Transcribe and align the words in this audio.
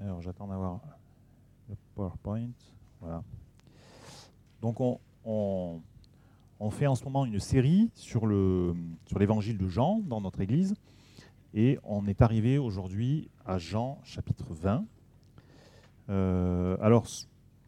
Alors 0.00 0.20
j'attends 0.20 0.46
d'avoir 0.46 0.80
le 1.68 1.74
PowerPoint. 1.94 2.50
Voilà. 3.00 3.22
Donc 4.60 4.80
on, 4.80 5.80
fait 6.70 6.86
en 6.86 6.94
ce 6.94 7.04
moment 7.04 7.24
une 7.24 7.40
série 7.40 7.90
sur 7.94 8.26
l'évangile 8.26 9.58
de 9.58 9.68
Jean 9.68 10.00
dans 10.00 10.20
notre 10.20 10.40
église. 10.40 10.74
Et 11.52 11.78
on 11.82 12.06
est 12.06 12.22
arrivé 12.22 12.58
aujourd'hui 12.58 13.28
à 13.44 13.58
Jean 13.58 14.00
chapitre 14.04 14.54
20. 14.54 14.84
Euh, 16.10 16.76
alors, 16.80 17.06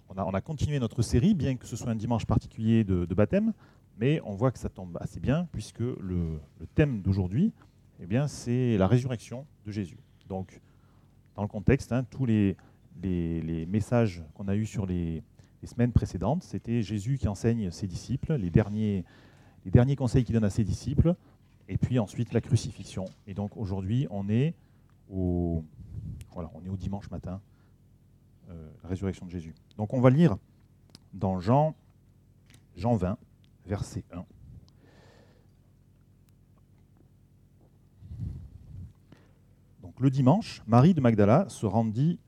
on 0.08 0.18
a, 0.18 0.24
on 0.24 0.34
a, 0.34 0.40
continué 0.40 0.78
notre 0.78 1.02
série, 1.02 1.34
bien 1.34 1.56
que 1.56 1.66
ce 1.66 1.76
soit 1.76 1.90
un 1.90 1.96
dimanche 1.96 2.26
particulier 2.26 2.84
de, 2.84 3.04
de 3.04 3.14
baptême, 3.14 3.52
mais 3.98 4.20
on 4.24 4.34
voit 4.34 4.52
que 4.52 4.58
ça 4.58 4.68
tombe 4.68 4.96
assez 5.00 5.20
bien, 5.20 5.48
puisque 5.52 5.80
le, 5.80 6.40
le 6.60 6.66
thème 6.74 7.00
d'aujourd'hui, 7.00 7.52
eh 8.00 8.06
bien, 8.06 8.28
c'est 8.28 8.76
la 8.76 8.86
résurrection 8.86 9.46
de 9.64 9.70
Jésus. 9.70 9.98
Donc, 10.28 10.60
dans 11.34 11.42
le 11.42 11.48
contexte, 11.48 11.92
hein, 11.92 12.04
tous 12.04 12.26
les, 12.26 12.56
messages 13.68 14.24
qu'on 14.34 14.48
a 14.48 14.56
eus 14.56 14.66
sur 14.66 14.86
les, 14.86 15.22
semaines 15.64 15.92
précédentes, 15.92 16.44
c'était 16.44 16.80
Jésus 16.80 17.18
qui 17.18 17.26
enseigne 17.26 17.72
ses 17.72 17.88
disciples, 17.88 18.34
les 18.34 18.50
derniers, 18.50 19.04
conseils 19.96 20.22
qu'il 20.22 20.34
donne 20.34 20.44
à 20.44 20.50
ses 20.50 20.62
disciples, 20.62 21.16
et 21.68 21.76
puis 21.76 21.98
ensuite 21.98 22.32
la 22.32 22.40
crucifixion. 22.40 23.04
Et 23.26 23.34
donc 23.34 23.56
aujourd'hui, 23.56 24.06
on 24.10 24.28
est 24.28 24.54
au, 25.10 25.64
voilà, 26.32 26.52
on 26.54 26.64
est 26.64 26.68
au 26.68 26.76
dimanche 26.76 27.10
matin, 27.10 27.40
euh, 28.48 28.70
la 28.84 28.88
résurrection 28.88 29.26
de 29.26 29.30
Jésus. 29.32 29.54
Donc 29.76 29.92
on 29.92 30.00
va 30.00 30.10
lire 30.10 30.36
dans 31.12 31.40
Jean, 31.40 31.74
Jean 32.76 32.94
20, 32.94 33.18
verset 33.66 34.04
1. 34.12 34.24
Le 39.98 40.10
dimanche, 40.10 40.62
Marie 40.66 40.92
de 40.92 41.00
Magdala 41.00 41.46
se 41.48 41.64
rendit 41.64 42.18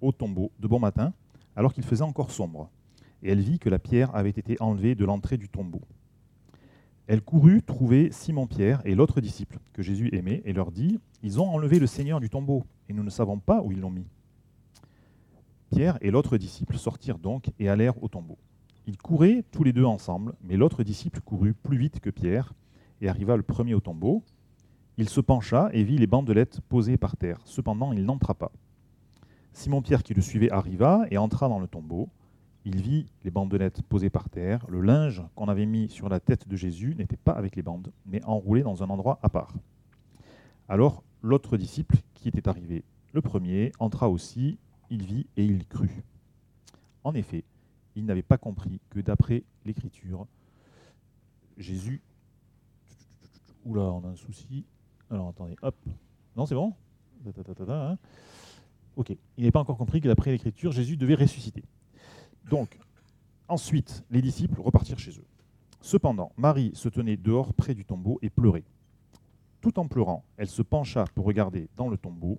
au 0.00 0.12
tombeau 0.12 0.52
de 0.60 0.68
bon 0.68 0.78
matin, 0.78 1.12
alors 1.56 1.74
qu'il 1.74 1.82
faisait 1.82 2.02
encore 2.02 2.30
sombre, 2.30 2.70
et 3.22 3.32
elle 3.32 3.40
vit 3.40 3.58
que 3.58 3.68
la 3.68 3.80
pierre 3.80 4.14
avait 4.14 4.30
été 4.30 4.56
enlevée 4.60 4.94
de 4.94 5.04
l'entrée 5.04 5.36
du 5.36 5.48
tombeau. 5.48 5.80
Elle 7.08 7.22
courut 7.22 7.62
trouver 7.62 8.12
Simon-Pierre 8.12 8.80
et 8.84 8.94
l'autre 8.94 9.20
disciple 9.20 9.58
que 9.72 9.82
Jésus 9.82 10.08
aimait 10.12 10.42
et 10.44 10.52
leur 10.52 10.70
dit 10.70 11.00
Ils 11.24 11.40
ont 11.40 11.48
enlevé 11.48 11.80
le 11.80 11.88
Seigneur 11.88 12.20
du 12.20 12.30
tombeau 12.30 12.64
et 12.88 12.92
nous 12.92 13.02
ne 13.02 13.10
savons 13.10 13.38
pas 13.38 13.60
où 13.60 13.72
ils 13.72 13.80
l'ont 13.80 13.90
mis. 13.90 14.06
Pierre 15.70 15.98
et 16.02 16.12
l'autre 16.12 16.36
disciple 16.36 16.78
sortirent 16.78 17.18
donc 17.18 17.50
et 17.58 17.68
allèrent 17.68 18.00
au 18.04 18.08
tombeau. 18.08 18.38
Ils 18.86 18.98
couraient 18.98 19.42
tous 19.50 19.64
les 19.64 19.72
deux 19.72 19.84
ensemble, 19.84 20.34
mais 20.42 20.56
l'autre 20.56 20.84
disciple 20.84 21.20
courut 21.20 21.54
plus 21.54 21.76
vite 21.76 21.98
que 21.98 22.10
Pierre 22.10 22.54
et 23.00 23.08
arriva 23.08 23.36
le 23.36 23.42
premier 23.42 23.74
au 23.74 23.80
tombeau. 23.80 24.22
Il 24.98 25.08
se 25.08 25.20
pencha 25.20 25.68
et 25.72 25.84
vit 25.84 25.98
les 25.98 26.06
bandelettes 26.06 26.60
posées 26.62 26.96
par 26.96 27.16
terre. 27.16 27.38
Cependant, 27.44 27.92
il 27.92 28.04
n'entra 28.04 28.34
pas. 28.34 28.52
Simon-Pierre 29.52 30.02
qui 30.02 30.14
le 30.14 30.22
suivait 30.22 30.50
arriva 30.50 31.04
et 31.10 31.18
entra 31.18 31.48
dans 31.48 31.58
le 31.58 31.66
tombeau 31.66 32.08
il 32.66 32.82
vit 32.82 33.06
les 33.22 33.30
bandelettes 33.30 33.82
posées 33.82 34.10
par 34.10 34.28
terre. 34.28 34.66
Le 34.68 34.80
linge 34.80 35.22
qu'on 35.36 35.46
avait 35.46 35.66
mis 35.66 35.88
sur 35.88 36.08
la 36.08 36.18
tête 36.18 36.48
de 36.48 36.56
Jésus 36.56 36.96
n'était 36.96 37.16
pas 37.16 37.30
avec 37.30 37.54
les 37.54 37.62
bandes, 37.62 37.92
mais 38.06 38.22
enroulé 38.24 38.64
dans 38.64 38.82
un 38.82 38.90
endroit 38.90 39.20
à 39.22 39.28
part. 39.28 39.54
Alors 40.68 41.04
l'autre 41.22 41.56
disciple, 41.56 41.96
qui 42.14 42.28
était 42.28 42.48
arrivé 42.48 42.82
le 43.12 43.22
premier, 43.22 43.70
entra 43.78 44.10
aussi, 44.10 44.58
il 44.90 45.04
vit 45.04 45.26
et 45.36 45.44
il 45.44 45.64
crut. 45.64 45.92
En 47.04 47.14
effet, 47.14 47.44
il 47.94 48.04
n'avait 48.04 48.22
pas 48.22 48.36
compris 48.36 48.80
que 48.90 48.98
d'après 48.98 49.44
l'Écriture, 49.64 50.26
Jésus... 51.56 52.02
Oula, 53.64 53.82
on 53.82 54.04
a 54.04 54.08
un 54.08 54.16
souci. 54.16 54.64
Alors 55.10 55.28
attendez, 55.28 55.56
hop. 55.62 55.76
Non, 56.36 56.46
c'est 56.46 56.54
bon 56.54 56.74
hein. 57.68 57.98
Ok. 58.96 59.10
Il 59.10 59.42
n'avait 59.42 59.50
pas 59.50 59.60
encore 59.60 59.78
compris 59.78 60.00
que 60.00 60.08
d'après 60.08 60.30
l'Écriture, 60.30 60.72
Jésus 60.72 60.96
devait 60.96 61.14
ressusciter. 61.14 61.64
Donc, 62.50 62.78
ensuite, 63.48 64.04
les 64.10 64.22
disciples 64.22 64.60
repartirent 64.60 64.98
chez 64.98 65.12
eux. 65.12 65.26
Cependant, 65.80 66.32
Marie 66.36 66.72
se 66.74 66.88
tenait 66.88 67.16
dehors 67.16 67.54
près 67.54 67.74
du 67.74 67.84
tombeau 67.84 68.18
et 68.22 68.30
pleurait. 68.30 68.64
Tout 69.60 69.78
en 69.78 69.86
pleurant, 69.86 70.24
elle 70.36 70.48
se 70.48 70.62
pencha 70.62 71.04
pour 71.14 71.26
regarder 71.26 71.68
dans 71.76 71.88
le 71.88 71.96
tombeau, 71.96 72.38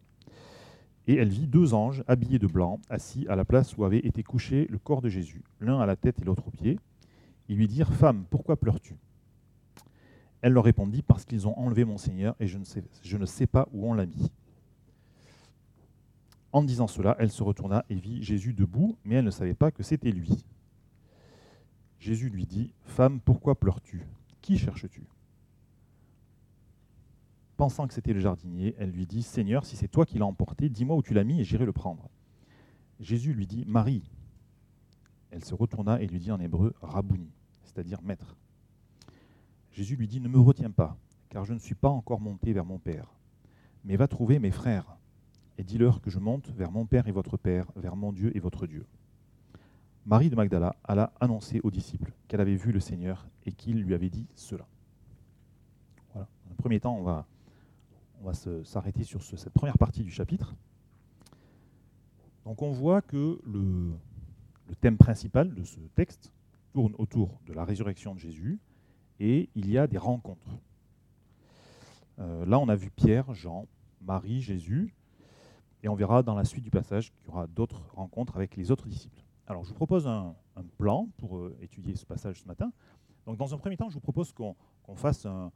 et 1.07 1.15
elle 1.15 1.29
vit 1.29 1.47
deux 1.47 1.73
anges 1.73 2.03
habillés 2.07 2.39
de 2.39 2.47
blanc, 2.47 2.79
assis 2.89 3.25
à 3.29 3.35
la 3.35 3.45
place 3.45 3.77
où 3.77 3.85
avait 3.85 3.99
été 3.99 4.23
couché 4.23 4.67
le 4.69 4.77
corps 4.77 5.01
de 5.01 5.09
Jésus, 5.09 5.43
l'un 5.61 5.79
à 5.79 5.85
la 5.85 5.95
tête 5.95 6.21
et 6.21 6.25
l'autre 6.25 6.47
aux 6.47 6.51
pieds. 6.51 6.79
Ils 7.47 7.57
lui 7.57 7.67
dirent 7.67 7.93
Femme, 7.93 8.25
pourquoi 8.29 8.57
pleures-tu? 8.57 8.97
Elle 10.41 10.53
leur 10.53 10.63
répondit 10.63 11.01
Parce 11.01 11.25
qu'ils 11.25 11.47
ont 11.47 11.57
enlevé 11.57 11.85
mon 11.85 11.97
Seigneur, 11.97 12.35
et 12.39 12.47
je 12.47 12.57
ne 12.57 13.25
sais, 13.25 13.47
pas 13.47 13.67
où 13.73 13.89
on 13.89 13.93
l'a 13.93 14.05
mis. 14.05 14.31
En 16.51 16.63
disant 16.63 16.87
cela, 16.87 17.15
elle 17.19 17.31
se 17.31 17.43
retourna 17.43 17.85
et 17.89 17.95
vit 17.95 18.23
Jésus 18.23 18.53
debout, 18.53 18.97
mais 19.03 19.15
elle 19.15 19.25
ne 19.25 19.31
savait 19.31 19.53
pas 19.53 19.71
que 19.71 19.83
c'était 19.83 20.11
lui. 20.11 20.45
Jésus 21.99 22.29
lui 22.29 22.45
dit, 22.45 22.73
Femme, 22.85 23.19
pourquoi 23.19 23.55
pleures-tu? 23.55 24.03
Qui 24.41 24.57
cherches-tu? 24.57 25.03
Pensant 27.57 27.87
que 27.87 27.93
c'était 27.93 28.13
le 28.13 28.19
jardinier, 28.19 28.75
elle 28.77 28.91
lui 28.91 29.07
dit, 29.07 29.23
Seigneur, 29.23 29.65
si 29.65 29.75
c'est 29.75 29.87
toi 29.87 30.05
qui 30.05 30.19
l'as 30.19 30.25
emporté, 30.25 30.69
dis-moi 30.69 30.95
où 30.95 31.01
tu 31.01 31.15
l'as 31.15 31.23
mis 31.23 31.41
et 31.41 31.43
j'irai 31.43 31.65
le 31.65 31.73
prendre. 31.73 32.09
Jésus 32.99 33.33
lui 33.33 33.47
dit, 33.47 33.65
Marie. 33.67 34.03
Elle 35.31 35.43
se 35.43 35.53
retourna 35.53 36.01
et 36.01 36.07
lui 36.07 36.19
dit 36.19 36.31
en 36.31 36.39
hébreu, 36.39 36.73
Rabouni, 36.81 37.29
c'est-à-dire 37.63 38.01
maître. 38.01 38.37
Jésus 39.77 39.95
lui 39.95 40.07
dit, 40.07 40.19
Ne 40.19 40.27
me 40.27 40.39
retiens 40.39 40.71
pas, 40.71 40.97
car 41.29 41.45
je 41.45 41.53
ne 41.53 41.59
suis 41.59 41.75
pas 41.75 41.89
encore 41.89 42.19
monté 42.19 42.51
vers 42.51 42.65
mon 42.65 42.79
Père, 42.79 43.13
mais 43.85 43.95
va 43.95 44.07
trouver 44.07 44.39
mes 44.39 44.49
frères 44.49 44.97
et 45.59 45.63
dis-leur 45.63 46.01
que 46.01 46.09
je 46.09 46.17
monte 46.17 46.49
vers 46.49 46.71
mon 46.71 46.87
Père 46.87 47.07
et 47.07 47.11
votre 47.11 47.37
Père, 47.37 47.67
vers 47.75 47.95
mon 47.95 48.11
Dieu 48.11 48.35
et 48.35 48.39
votre 48.39 48.65
Dieu. 48.65 48.87
Marie 50.07 50.31
de 50.31 50.35
Magdala 50.35 50.75
alla 50.83 51.13
annoncer 51.19 51.59
aux 51.63 51.69
disciples 51.69 52.11
qu'elle 52.27 52.41
avait 52.41 52.55
vu 52.55 52.71
le 52.71 52.79
Seigneur 52.79 53.27
et 53.45 53.51
qu'il 53.51 53.83
lui 53.83 53.93
avait 53.93 54.09
dit 54.09 54.25
cela. 54.33 54.65
Voilà. 56.13 56.27
Dans 56.45 56.53
un 56.53 56.55
premier 56.55 56.79
temps, 56.79 56.97
on 56.97 57.03
va, 57.03 57.27
on 58.21 58.25
va 58.25 58.33
s'arrêter 58.63 59.03
sur 59.03 59.21
ce, 59.21 59.37
cette 59.37 59.53
première 59.53 59.77
partie 59.77 60.03
du 60.03 60.09
chapitre. 60.09 60.55
Donc 62.45 62.63
on 62.63 62.71
voit 62.71 63.03
que 63.03 63.39
le, 63.45 63.91
le 64.67 64.75
thème 64.75 64.97
principal 64.97 65.53
de 65.53 65.63
ce 65.63 65.79
texte 65.93 66.33
tourne 66.73 66.95
autour 66.97 67.39
de 67.45 67.53
la 67.53 67.63
résurrection 67.63 68.15
de 68.15 68.19
Jésus 68.19 68.59
et 69.19 69.49
il 69.55 69.69
y 69.69 69.77
a 69.77 69.87
des 69.87 69.97
rencontres. 69.97 70.59
Euh, 72.19 72.45
là, 72.45 72.59
on 72.59 72.69
a 72.69 72.75
vu 72.75 72.89
Pierre, 72.89 73.33
Jean, 73.33 73.67
Marie, 74.01 74.41
Jésus, 74.41 74.93
et 75.83 75.89
on 75.89 75.95
verra 75.95 76.23
dans 76.23 76.35
la 76.35 76.45
suite 76.45 76.63
du 76.63 76.71
passage 76.71 77.11
qu'il 77.11 77.27
y 77.27 77.29
aura 77.29 77.47
d'autres 77.47 77.81
rencontres 77.93 78.35
avec 78.35 78.55
les 78.55 78.71
autres 78.71 78.87
disciples. 78.87 79.23
Alors 79.45 79.63
je 79.63 79.69
vous 79.69 79.75
propose 79.75 80.07
un, 80.07 80.35
plan 80.77 81.07
pour 81.17 81.37
euh, 81.37 81.55
étudier 81.61 81.95
ce 81.95 82.05
passage 82.05 82.41
ce 82.41 82.47
matin. 82.47 82.71
Donc 83.25 83.37
dans 83.37 83.53
un 83.53 83.57
premier 83.57 83.77
temps, 83.77 83.89
je 83.89 83.93
vous 83.93 84.01
propose 84.01 84.33
qu'on 84.33 84.55
qu 84.85 84.95
fasse 84.95 85.25
un, 85.25 85.51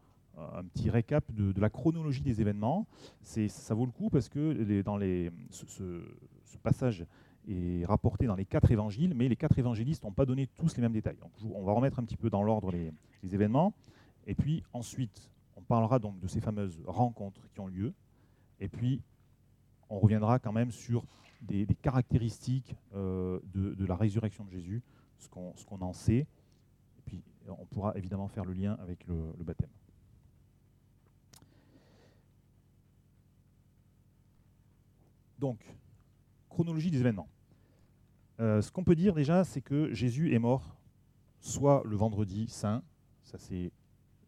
petit 0.73 0.89
récap 0.89 1.29
de, 1.33 1.51
de, 1.51 1.59
la 1.59 1.69
chronologie 1.69 2.21
des 2.21 2.39
événements. 2.39 2.88
Ça 3.21 3.73
vaut 3.73 3.85
le 3.85 3.91
coup 3.91 4.09
parce 4.09 4.29
que 4.29 4.39
les, 4.51 4.83
dans 4.83 4.95
les, 4.95 5.29
ce, 5.50 5.66
ce, 5.67 6.01
ce, 6.45 6.57
passage 6.57 7.05
est 7.47 7.85
rapporté 7.85 8.28
dans 8.28 8.35
les 8.35 8.46
quatre 8.46 8.72
évangiles, 8.72 9.13
mais 9.16 9.28
les 9.28 9.35
quatre 9.35 9.57
évangélistes 9.57 10.03
n'ont 10.03 10.12
pas 10.12 10.25
donné 10.25 10.47
tous 10.47 10.75
les 10.75 10.81
mêmes 10.81 10.94
détails. 10.94 11.18
Donc 11.18 11.31
on 11.53 11.63
va 11.63 11.74
remettre 11.74 12.00
un 12.00 12.03
petit 12.03 12.18
peu 12.18 12.29
dans 12.29 12.44
l'ordre 12.44 12.72
les, 12.72 12.91
événements. 13.34 13.74
Et 14.28 14.35
puis 14.35 14.63
ensuite, 14.74 15.29
on 15.56 15.62
parlera 15.62 16.00
donc 16.00 16.19
de 16.19 16.28
ces 16.28 16.41
fameuses 16.41 16.81
rencontres 16.85 17.47
qui 17.53 17.59
ont 17.59 17.68
lieu. 17.68 17.94
Et 18.59 18.68
puis 18.68 19.01
on 19.90 20.00
reviendra 20.00 20.40
quand 20.40 20.51
même 20.51 20.72
sur 20.72 21.06
des, 21.41 21.66
caractéristiques 21.81 22.75
euh, 22.96 23.40
de, 23.53 23.85
la 23.85 23.96
résurrection 23.96 24.46
de 24.46 24.51
Jésus, 24.51 24.81
ce 25.18 25.28
qu'on 25.30 25.53
qu 25.53 25.84
en 25.84 25.94
sait, 25.94 26.28
et 26.97 27.01
puis 27.06 27.24
on 27.47 27.66
pourra 27.66 27.97
évidemment 27.97 28.28
faire 28.28 28.46
le 28.46 28.53
lien 28.53 28.78
avec 28.80 29.06
le, 29.07 29.34
le 29.38 29.44
baptême. 29.44 29.69
Donc, 35.39 35.65
chronologie 36.50 36.92
des 36.92 37.00
événements. 37.00 37.27
Euh, 38.41 38.61
ce 38.61 38.71
qu'on 38.71 38.83
peut 38.83 38.95
dire 38.95 39.13
déjà, 39.13 39.43
c'est 39.43 39.61
que 39.61 39.93
Jésus 39.93 40.33
est 40.33 40.39
mort 40.39 40.75
soit 41.39 41.83
le 41.85 41.95
vendredi 41.95 42.47
saint, 42.47 42.83
ça 43.23 43.38
c'est, 43.38 43.71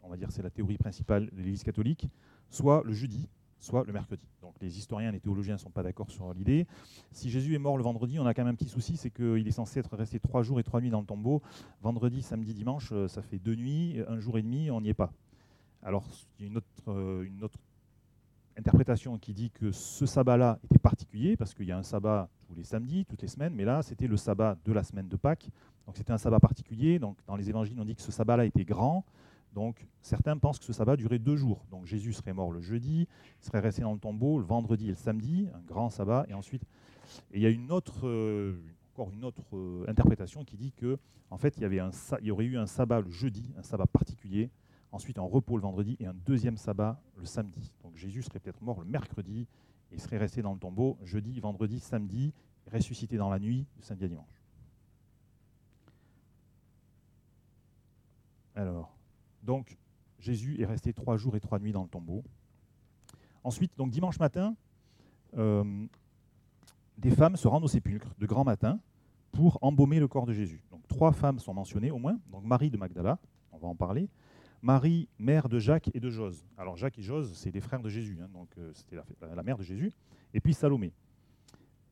on 0.03 0.09
va 0.09 0.17
dire, 0.17 0.31
c'est 0.31 0.43
la 0.43 0.51
théorie 0.51 0.77
principale 0.77 1.29
de 1.31 1.37
l'Église 1.37 1.63
catholique, 1.63 2.07
soit 2.49 2.83
le 2.85 2.93
jeudi, 2.93 3.27
soit 3.59 3.83
le 3.85 3.93
mercredi. 3.93 4.27
Donc 4.41 4.53
les 4.61 4.77
historiens 4.77 5.11
les 5.11 5.19
théologiens 5.19 5.55
ne 5.55 5.59
sont 5.59 5.71
pas 5.71 5.81
d'accord 5.81 6.11
sur 6.11 6.31
l'idée. 6.33 6.67
Si 7.11 7.31
Jésus 7.31 7.55
est 7.55 7.59
mort 7.59 7.75
le 7.75 7.83
vendredi, 7.83 8.19
on 8.19 8.25
a 8.27 8.35
quand 8.35 8.43
même 8.43 8.53
un 8.53 8.55
petit 8.55 8.69
souci, 8.69 8.97
c'est 8.97 9.09
qu'il 9.09 9.47
est 9.47 9.51
censé 9.51 9.79
être 9.79 9.95
resté 9.95 10.19
trois 10.19 10.43
jours 10.43 10.59
et 10.59 10.63
trois 10.63 10.79
nuits 10.79 10.91
dans 10.91 10.99
le 10.99 11.07
tombeau. 11.07 11.41
Vendredi, 11.81 12.21
samedi, 12.21 12.53
dimanche, 12.53 12.89
euh, 12.91 13.07
ça 13.07 13.23
fait 13.23 13.39
deux 13.39 13.55
nuits, 13.55 13.99
un 14.07 14.19
jour 14.19 14.37
et 14.37 14.43
demi, 14.43 14.69
on 14.69 14.81
n'y 14.81 14.89
est 14.89 14.93
pas. 14.93 15.11
Alors 15.81 16.05
il 16.37 16.45
y 16.45 16.47
a 16.47 16.51
une 16.51 16.57
autre, 16.57 16.67
euh, 16.87 17.23
une 17.23 17.43
autre 17.43 17.57
interprétation 18.57 19.17
qui 19.17 19.33
dit 19.33 19.49
que 19.49 19.71
ce 19.71 20.05
sabbat-là 20.05 20.59
était 20.63 20.77
particulier, 20.77 21.35
parce 21.35 21.55
qu'il 21.55 21.65
y 21.65 21.71
a 21.71 21.77
un 21.77 21.83
sabbat 21.83 22.29
les 22.55 22.63
samedis, 22.63 23.05
toutes 23.05 23.21
les 23.21 23.27
semaines, 23.27 23.53
mais 23.53 23.65
là 23.65 23.81
c'était 23.81 24.07
le 24.07 24.17
sabbat 24.17 24.57
de 24.63 24.73
la 24.73 24.83
semaine 24.83 25.07
de 25.07 25.15
Pâques, 25.15 25.49
donc 25.85 25.97
c'était 25.97 26.13
un 26.13 26.17
sabbat 26.17 26.39
particulier. 26.39 26.99
Donc 26.99 27.17
dans 27.27 27.35
les 27.35 27.49
évangiles, 27.49 27.79
on 27.79 27.85
dit 27.85 27.95
que 27.95 28.01
ce 28.01 28.11
sabbat-là 28.11 28.45
était 28.45 28.65
grand, 28.65 29.03
Donc 29.53 29.87
certains 30.01 30.37
pensent 30.37 30.59
que 30.59 30.65
ce 30.65 30.73
sabbat 30.73 30.95
durait 30.95 31.19
deux 31.19 31.35
jours. 31.35 31.65
Donc 31.71 31.85
Jésus 31.85 32.13
serait 32.13 32.33
mort 32.33 32.51
le 32.51 32.61
jeudi, 32.61 33.07
serait 33.39 33.59
resté 33.59 33.81
dans 33.81 33.93
le 33.93 33.99
tombeau 33.99 34.39
le 34.39 34.45
vendredi 34.45 34.87
et 34.87 34.91
le 34.91 34.95
samedi, 34.95 35.47
un 35.53 35.61
grand 35.61 35.89
sabbat, 35.89 36.25
et 36.29 36.33
ensuite. 36.33 36.63
Il 37.33 37.41
y 37.41 37.45
a 37.45 37.49
une 37.49 37.71
autre, 37.71 38.07
euh, 38.07 38.55
encore 38.93 39.11
une 39.11 39.25
autre 39.25 39.43
euh, 39.53 39.85
interprétation 39.87 40.45
qui 40.45 40.55
dit 40.55 40.71
que 40.71 40.97
en 41.29 41.37
fait 41.37 41.57
il 41.57 41.61
y, 41.61 41.65
avait 41.65 41.79
un, 41.79 41.91
il 42.21 42.27
y 42.27 42.31
aurait 42.31 42.45
eu 42.45 42.57
un 42.57 42.65
sabbat 42.65 43.01
le 43.01 43.09
jeudi, 43.09 43.53
un 43.57 43.61
sabbat 43.61 43.87
particulier, 43.87 44.49
ensuite 44.91 45.19
un 45.19 45.23
repos 45.23 45.57
le 45.57 45.63
vendredi 45.63 45.97
et 45.99 46.05
un 46.05 46.13
deuxième 46.25 46.55
sabbat 46.57 46.99
le 47.17 47.25
samedi. 47.25 47.73
Donc 47.83 47.95
Jésus 47.97 48.23
serait 48.23 48.39
peut-être 48.39 48.61
mort 48.61 48.79
le 48.79 48.85
mercredi 48.85 49.47
et 49.93 49.99
serait 49.99 50.17
resté 50.17 50.41
dans 50.41 50.53
le 50.53 50.59
tombeau 50.59 50.97
jeudi, 51.03 51.39
vendredi, 51.39 51.79
samedi, 51.79 52.33
ressuscité 52.71 53.17
dans 53.17 53.29
la 53.29 53.39
nuit 53.39 53.65
du 53.75 53.83
samedi 53.83 54.05
à 54.05 54.07
dimanche. 54.07 54.41
Alors, 58.55 58.95
donc 59.41 59.77
Jésus 60.19 60.61
est 60.61 60.65
resté 60.65 60.93
trois 60.93 61.17
jours 61.17 61.35
et 61.35 61.39
trois 61.39 61.59
nuits 61.59 61.71
dans 61.71 61.83
le 61.83 61.89
tombeau. 61.89 62.23
Ensuite, 63.43 63.71
donc 63.77 63.91
dimanche 63.91 64.19
matin, 64.19 64.55
euh, 65.37 65.85
des 66.97 67.11
femmes 67.11 67.35
se 67.35 67.47
rendent 67.47 67.65
au 67.65 67.67
sépulcre 67.67 68.13
de 68.17 68.25
grand 68.25 68.43
matin 68.43 68.79
pour 69.31 69.57
embaumer 69.61 69.99
le 69.99 70.07
corps 70.07 70.25
de 70.25 70.33
Jésus. 70.33 70.63
Donc 70.71 70.87
trois 70.87 71.11
femmes 71.11 71.39
sont 71.39 71.53
mentionnées 71.53 71.91
au 71.91 71.97
moins. 71.97 72.17
Donc 72.31 72.43
Marie 72.43 72.69
de 72.69 72.77
Magdala, 72.77 73.19
on 73.51 73.57
va 73.57 73.67
en 73.67 73.75
parler. 73.75 74.07
Marie, 74.63 75.09
mère 75.19 75.49
de 75.49 75.59
Jacques 75.59 75.91
et 75.93 75.99
de 75.99 76.09
Jose. 76.09 76.47
Alors 76.57 76.77
Jacques 76.77 76.97
et 76.97 77.01
Jose, 77.01 77.33
c'est 77.35 77.51
des 77.51 77.59
frères 77.59 77.81
de 77.81 77.89
Jésus, 77.89 78.17
hein, 78.23 78.29
donc 78.33 78.47
euh, 78.57 78.71
c'était 78.73 78.95
la, 78.95 79.43
mère 79.43 79.57
de 79.57 79.63
Jésus. 79.63 79.91
Et 80.33 80.39
puis 80.39 80.53
Salomé. 80.53 80.93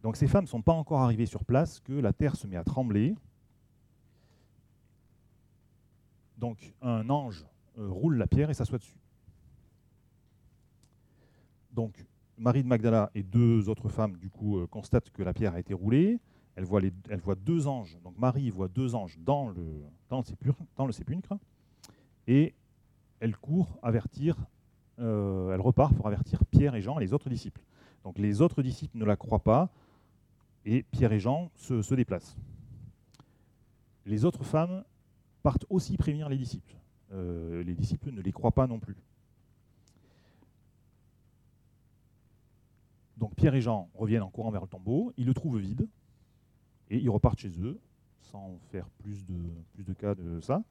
Donc 0.02 0.16
ces 0.16 0.26
femmes 0.26 0.46
ne 0.46 0.50
sont 0.50 0.62
pas 0.62 0.72
encore 0.72 1.02
arrivées 1.02 1.26
sur 1.26 1.44
place 1.44 1.82
que 1.82 1.92
la 1.92 2.14
terre 2.14 2.38
se 2.38 2.48
met 2.48 2.56
à 2.56 2.64
trembler. 2.64 3.14
Donc 6.38 6.74
un 6.82 7.10
ange 7.10 7.46
euh, 7.78 7.90
roule 7.90 8.16
la 8.16 8.26
pierre 8.26 8.50
et 8.50 8.54
s'assoit 8.54 8.78
dessus. 8.78 8.98
Donc 11.74 12.06
Marie 12.38 12.64
de 12.64 12.70
Magdala 12.70 13.12
et 13.14 13.22
deux 13.22 13.68
autres 13.68 13.90
femmes 13.90 14.16
du 14.16 14.30
coup 14.30 14.60
euh, 14.60 14.66
constatent 14.66 15.12
que 15.12 15.24
la 15.24 15.34
pierre 15.34 15.56
a 15.56 15.60
été 15.60 15.74
roulée. 15.74 16.22
Elle 16.56 16.64
voit, 16.64 16.82
deux 17.36 17.68
anges. 17.68 18.00
Donc 18.02 18.18
Marie 18.18 18.50
voit 18.50 18.70
deux 18.70 18.96
anges 18.96 19.20
dans 19.20 19.50
le, 19.50 19.84
dans 20.10 20.20
le, 20.20 20.24
sépulcre, 20.24 20.64
dans 20.78 20.86
le 20.86 20.94
sépulcre 20.94 21.34
et 22.28 22.54
elle 23.22 23.38
court 23.38 23.80
avertir, 23.84 24.36
euh, 25.00 25.54
elle 25.54 25.62
repart 25.62 25.94
pour 25.96 26.08
avertir 26.08 26.44
Pierre 26.46 26.76
et 26.76 26.82
Jean 26.82 27.00
et 27.00 27.02
les 27.02 27.14
autres 27.14 27.30
disciples. 27.30 27.62
Donc 28.04 28.18
les 28.18 28.42
autres 28.42 28.64
disciples 28.64 28.98
ne 28.98 29.06
la 29.06 29.16
croient 29.16 29.44
pas 29.44 29.70
et 30.66 30.84
Pierre 30.84 31.14
et 31.14 31.20
Jean 31.20 31.52
se, 31.56 31.94
déplacent. 31.94 32.36
Les 34.06 34.26
autres 34.26 34.44
femmes 34.44 34.84
partent 35.44 35.66
aussi 35.70 35.98
prévenir 35.98 36.30
les 36.30 36.38
disciples. 36.38 36.76
Euh, 37.14 37.64
les 37.64 37.76
disciples 37.76 38.12
ne 38.12 38.22
les 38.22 38.32
croient 38.32 38.52
pas 38.52 38.68
non 38.68 38.80
plus. 38.80 38.98
Donc 43.18 43.36
Pierre 43.36 43.54
et 43.54 43.62
Jean 43.62 43.88
reviennent 43.94 44.24
en 44.24 44.30
courant 44.30 44.50
vers 44.50 44.62
le 44.62 44.68
tombeau, 44.68 45.14
ils 45.16 45.28
le 45.28 45.34
trouvent 45.36 45.60
vide, 45.60 45.88
et 46.90 46.98
ils 46.98 47.10
repartent 47.10 47.40
chez 47.40 47.52
eux, 47.60 47.80
sans 48.20 48.58
faire 48.72 48.90
plus 49.04 49.26
de, 49.28 49.38
plus 49.74 49.84
de 49.84 49.94
cas 49.94 50.16
de 50.16 50.40
ça. 50.42 50.64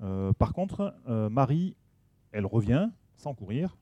Euh, 0.00 0.32
par 0.32 0.52
contre, 0.52 0.94
euh, 1.08 1.28
Marie, 1.28 1.76
elle 2.32 2.46
revient 2.46 2.90
sans 3.16 3.34
courir, 3.34 3.76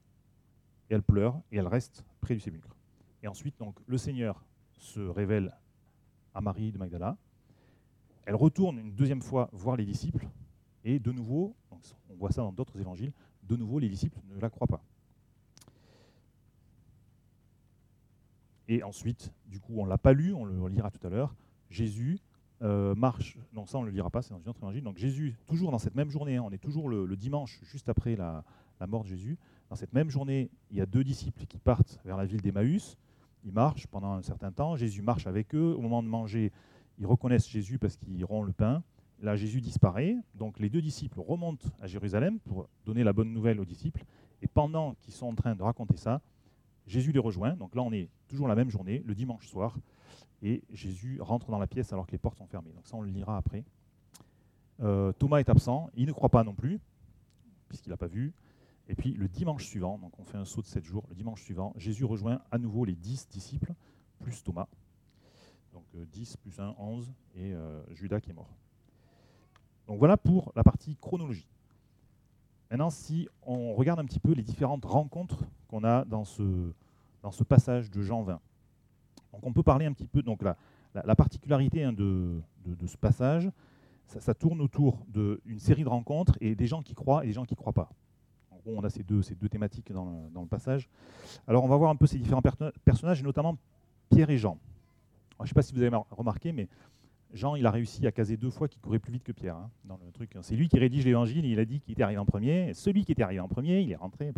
et 0.88 0.94
elle 0.94 1.02
pleure, 1.02 1.40
et 1.52 1.56
elle 1.58 1.66
reste 1.66 2.04
près 2.20 2.34
du 2.34 2.40
sépulcre. 2.40 2.74
Et 3.22 3.28
ensuite, 3.28 3.58
donc, 3.58 3.76
le 3.86 3.98
Seigneur 3.98 4.44
se 4.78 5.00
révèle 5.00 5.54
à 6.34 6.40
Marie 6.40 6.72
de 6.72 6.78
Magdala. 6.78 7.16
Elle 8.24 8.34
retourne 8.34 8.78
une 8.78 8.92
deuxième 8.92 9.22
fois 9.22 9.48
voir 9.52 9.76
les 9.76 9.84
disciples, 9.84 10.26
et 10.84 10.98
de 10.98 11.12
nouveau, 11.12 11.54
on 12.08 12.14
voit 12.14 12.30
ça 12.30 12.42
dans 12.42 12.52
d'autres 12.52 12.78
évangiles, 12.80 13.12
de 13.42 13.56
nouveau, 13.56 13.78
les 13.78 13.88
disciples 13.88 14.18
ne 14.28 14.40
la 14.40 14.50
croient 14.50 14.66
pas. 14.66 14.82
Et 18.68 18.82
ensuite, 18.82 19.32
du 19.46 19.60
coup, 19.60 19.74
on 19.78 19.84
ne 19.84 19.90
l'a 19.90 19.98
pas 19.98 20.12
lu, 20.12 20.32
on 20.32 20.44
le 20.44 20.68
lira 20.68 20.90
tout 20.90 21.04
à 21.06 21.10
l'heure, 21.10 21.34
Jésus 21.70 22.20
euh, 22.62 22.94
marche, 22.94 23.36
non 23.52 23.66
ça 23.66 23.78
on 23.78 23.82
ne 23.82 23.86
le 23.86 23.92
lira 23.92 24.08
pas, 24.08 24.22
c'est 24.22 24.32
dans 24.32 24.40
une 24.40 24.48
autre 24.48 24.60
évangile, 24.62 24.82
donc 24.82 24.96
Jésus, 24.96 25.36
toujours 25.46 25.70
dans 25.70 25.78
cette 25.78 25.94
même 25.94 26.10
journée, 26.10 26.36
hein, 26.36 26.42
on 26.44 26.50
est 26.50 26.58
toujours 26.58 26.88
le, 26.88 27.14
dimanche, 27.16 27.60
juste 27.64 27.88
après 27.90 28.16
la, 28.16 28.44
mort 28.88 29.04
de 29.04 29.08
Jésus, 29.08 29.36
dans 29.68 29.76
cette 29.76 29.92
même 29.92 30.08
journée, 30.08 30.50
il 30.70 30.78
y 30.78 30.80
a 30.80 30.86
deux 30.86 31.04
disciples 31.04 31.44
qui 31.46 31.58
partent 31.58 32.00
vers 32.04 32.16
la 32.16 32.24
ville 32.24 32.40
d'Emmaüs, 32.40 32.96
ils 33.44 33.52
marchent 33.52 33.86
pendant 33.86 34.12
un 34.12 34.22
certain 34.22 34.52
temps, 34.52 34.74
Jésus 34.76 35.02
marche 35.02 35.26
avec 35.26 35.54
eux, 35.54 35.74
au 35.76 35.82
moment 35.82 36.02
de 36.02 36.08
manger, 36.08 36.50
ils 36.98 37.06
reconnaissent 37.06 37.48
Jésus 37.48 37.78
parce 37.78 37.96
qu'ils 37.96 38.24
rendent 38.24 38.46
le 38.46 38.52
pain, 38.52 38.82
là 39.20 39.36
Jésus 39.36 39.60
disparaît, 39.60 40.16
donc 40.34 40.58
les 40.58 40.70
deux 40.70 40.80
disciples 40.80 41.20
remontent 41.20 41.68
à 41.82 41.86
Jérusalem 41.86 42.38
pour 42.40 42.68
donner 42.86 43.04
la 43.04 43.12
bonne 43.12 43.32
nouvelle 43.34 43.60
aux 43.60 43.66
disciples, 43.66 44.04
et 44.40 44.46
pendant 44.46 44.94
qu'ils 45.02 45.12
sont 45.12 45.26
en 45.26 45.34
train 45.34 45.54
de 45.54 45.62
raconter 45.62 45.98
ça, 45.98 46.22
Jésus 46.86 47.12
les 47.12 47.18
rejoint, 47.18 47.54
donc 47.54 47.74
là 47.74 47.82
on 47.82 47.92
est 47.92 48.08
toujours 48.28 48.48
la 48.48 48.54
même 48.54 48.70
journée, 48.70 49.02
le 49.04 49.14
dimanche 49.14 49.46
soir, 49.46 49.76
et 50.42 50.62
Jésus 50.70 51.18
rentre 51.20 51.50
dans 51.50 51.58
la 51.58 51.66
pièce 51.66 51.92
alors 51.92 52.06
que 52.06 52.12
les 52.12 52.18
portes 52.18 52.38
sont 52.38 52.46
fermées. 52.46 52.72
Donc 52.72 52.86
ça, 52.86 52.96
on 52.96 53.02
le 53.02 53.10
lira 53.10 53.36
après. 53.36 53.64
Euh, 54.80 55.12
Thomas 55.12 55.38
est 55.38 55.48
absent, 55.48 55.90
il 55.94 56.06
ne 56.06 56.12
croit 56.12 56.28
pas 56.28 56.44
non 56.44 56.54
plus, 56.54 56.80
puisqu'il 57.68 57.90
n'a 57.90 57.96
pas 57.96 58.06
vu. 58.06 58.32
Et 58.88 58.94
puis 58.94 59.12
le 59.12 59.28
dimanche 59.28 59.64
suivant, 59.64 59.98
donc 59.98 60.18
on 60.18 60.24
fait 60.24 60.36
un 60.36 60.44
saut 60.44 60.60
de 60.60 60.66
sept 60.66 60.84
jours, 60.84 61.04
le 61.08 61.14
dimanche 61.14 61.42
suivant, 61.42 61.72
Jésus 61.76 62.04
rejoint 62.04 62.40
à 62.50 62.58
nouveau 62.58 62.84
les 62.84 62.94
dix 62.94 63.28
disciples, 63.28 63.72
plus 64.20 64.42
Thomas. 64.44 64.68
Donc 65.72 65.84
10 65.94 66.32
euh, 66.32 66.36
plus 66.42 66.60
1, 66.60 66.74
11, 66.78 67.12
et 67.34 67.52
euh, 67.52 67.82
Judas 67.94 68.20
qui 68.20 68.30
est 68.30 68.34
mort. 68.34 68.54
Donc 69.88 69.98
voilà 69.98 70.16
pour 70.16 70.52
la 70.54 70.62
partie 70.62 70.96
chronologie. 70.96 71.48
Maintenant, 72.70 72.90
si 72.90 73.28
on 73.42 73.74
regarde 73.74 74.00
un 74.00 74.04
petit 74.04 74.20
peu 74.20 74.32
les 74.32 74.42
différentes 74.42 74.84
rencontres 74.84 75.44
qu'on 75.68 75.84
a 75.84 76.04
dans 76.04 76.24
ce, 76.24 76.72
dans 77.22 77.30
ce 77.30 77.44
passage 77.44 77.90
de 77.90 78.02
Jean 78.02 78.22
20. 78.22 78.40
Donc 79.36 79.46
on 79.46 79.52
peut 79.52 79.62
parler 79.62 79.84
un 79.84 79.92
petit 79.92 80.06
peu, 80.06 80.22
donc 80.22 80.42
la, 80.42 80.56
la, 80.94 81.14
particularité 81.14 81.84
hein, 81.84 81.92
de, 81.92 82.40
ce 82.86 82.96
passage, 82.96 83.50
ça, 84.06 84.32
tourne 84.32 84.62
autour 84.62 85.04
d'une 85.08 85.58
série 85.58 85.84
de 85.84 85.88
rencontres 85.88 86.38
et 86.40 86.54
des 86.54 86.66
gens 86.66 86.80
qui 86.80 86.94
croient 86.94 87.22
et 87.22 87.28
des 87.28 87.32
gens 87.34 87.44
qui 87.44 87.52
ne 87.52 87.58
croient 87.58 87.74
pas. 87.74 87.90
En 88.50 88.56
gros, 88.56 88.74
on 88.78 88.82
a 88.82 88.88
ces 88.88 89.02
deux, 89.02 89.20
thématiques 89.50 89.92
dans 89.92 90.30
le, 90.34 90.46
passage. 90.46 90.88
Alors 91.46 91.64
on 91.64 91.68
va 91.68 91.76
voir 91.76 91.90
un 91.90 91.96
peu 91.96 92.06
ces 92.06 92.18
différents 92.18 92.40
personnages, 92.84 93.22
notamment 93.22 93.58
Pierre 94.08 94.30
et 94.30 94.38
Jean. 94.38 94.58
je 95.38 95.42
ne 95.42 95.48
sais 95.48 95.54
pas 95.54 95.62
si 95.62 95.74
vous 95.74 95.82
avez 95.82 95.94
remarqué, 96.10 96.52
mais 96.52 96.66
Jean, 97.34 97.56
il 97.56 97.66
a 97.66 97.70
réussi 97.70 98.06
à 98.06 98.12
caser 98.12 98.38
deux 98.38 98.48
fois 98.48 98.68
qu'il 98.68 98.80
courait 98.80 99.00
plus 99.00 99.12
vite 99.12 99.24
que 99.24 99.32
Pierre 99.32 99.56
hein, 99.56 99.70
dans 99.84 99.98
le 100.02 100.12
truc. 100.12 100.34
C'est 100.40 100.56
lui 100.56 100.70
qui 100.70 100.78
rédige 100.78 101.04
l'évangile, 101.04 101.44
il 101.44 101.58
a 101.58 101.66
dit 101.66 101.80
qu'il 101.80 101.92
était 101.92 102.04
arrivé 102.04 102.18
en 102.18 102.24
premier. 102.24 102.72
celui 102.72 103.04
qui 103.04 103.12
était 103.12 103.22
arrivé 103.22 103.40
en 103.40 103.48
premier, 103.48 103.82
il 103.82 103.92
est 103.92 103.96
rentré. 103.96 104.32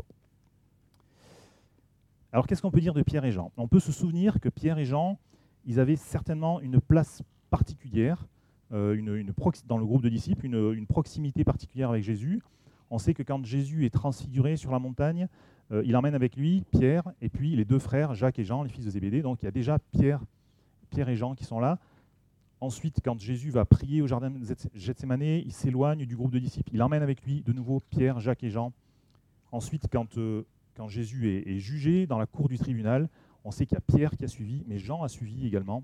Alors 2.32 2.46
qu'est-ce 2.46 2.62
qu'on 2.62 2.70
peut 2.70 2.80
dire 2.80 2.94
de 2.94 3.02
Pierre 3.02 3.24
et 3.24 3.32
Jean? 3.32 3.52
On 3.56 3.68
peut 3.68 3.80
se 3.80 3.92
souvenir 3.92 4.40
que 4.40 4.48
Pierre 4.48 4.78
et 4.78 4.84
Jean, 4.84 5.18
ils 5.64 5.80
avaient 5.80 5.96
certainement 5.96 6.60
une 6.60 6.80
place 6.80 7.22
particulière 7.50 8.26
euh, 8.72 8.94
une, 8.94 9.32
dans 9.66 9.78
le 9.78 9.86
groupe 9.86 10.02
de 10.02 10.10
disciples, 10.10 10.44
une, 10.44 10.86
proximité 10.86 11.42
particulière 11.42 11.88
avec 11.88 12.04
Jésus. 12.04 12.42
On 12.90 12.98
sait 12.98 13.14
que 13.14 13.22
quand 13.22 13.42
Jésus 13.44 13.86
est 13.86 13.90
transfiguré 13.90 14.56
sur 14.56 14.70
la 14.70 14.78
montagne, 14.78 15.26
euh, 15.72 15.82
il 15.86 15.96
emmène 15.96 16.14
avec 16.14 16.36
lui 16.36 16.64
Pierre 16.70 17.04
et 17.22 17.30
puis 17.30 17.56
les 17.56 17.64
deux 17.64 17.78
frères, 17.78 18.14
Jacques 18.14 18.38
et 18.38 18.44
Jean, 18.44 18.62
les 18.62 18.68
fils 18.68 18.84
de 18.84 18.90
Zébédée. 18.90 19.22
Donc 19.22 19.42
il 19.42 19.46
y 19.46 19.48
a 19.48 19.52
déjà 19.52 19.78
Pierre, 19.78 20.20
et 20.96 21.16
Jean 21.16 21.34
qui 21.34 21.44
sont 21.44 21.60
là. 21.60 21.78
Ensuite, 22.60 22.98
quand 23.02 23.18
Jésus 23.18 23.50
va 23.50 23.64
prier 23.64 24.02
au 24.02 24.06
jardin 24.06 24.30
de 24.30 24.38
Gethsemane, 24.74 25.22
il 25.22 25.52
s'éloigne 25.52 26.04
du 26.04 26.16
groupe 26.16 26.32
de 26.32 26.38
disciples. 26.38 26.70
Il 26.74 26.82
emmène 26.82 27.02
avec 27.02 27.22
lui 27.24 27.42
de 27.42 27.52
nouveau 27.52 27.80
Pierre, 27.88 28.20
Jacques 28.20 28.42
et 28.42 28.50
Jean. 28.50 28.72
Ensuite, 29.52 29.86
quand 29.90 30.18
euh, 30.18 30.44
quand 30.78 30.88
Jésus 30.88 31.28
est, 31.44 31.58
jugé 31.58 32.06
dans 32.06 32.18
la 32.18 32.26
cour 32.26 32.48
du 32.48 32.56
tribunal, 32.56 33.08
on 33.44 33.50
sait 33.50 33.66
qu'il 33.66 33.74
y 33.74 33.78
a 33.78 33.80
Pierre 33.80 34.16
qui 34.16 34.24
a 34.24 34.28
suivi, 34.28 34.62
mais 34.68 34.78
Jean 34.78 35.02
a 35.02 35.08
suivi 35.08 35.44
également. 35.44 35.82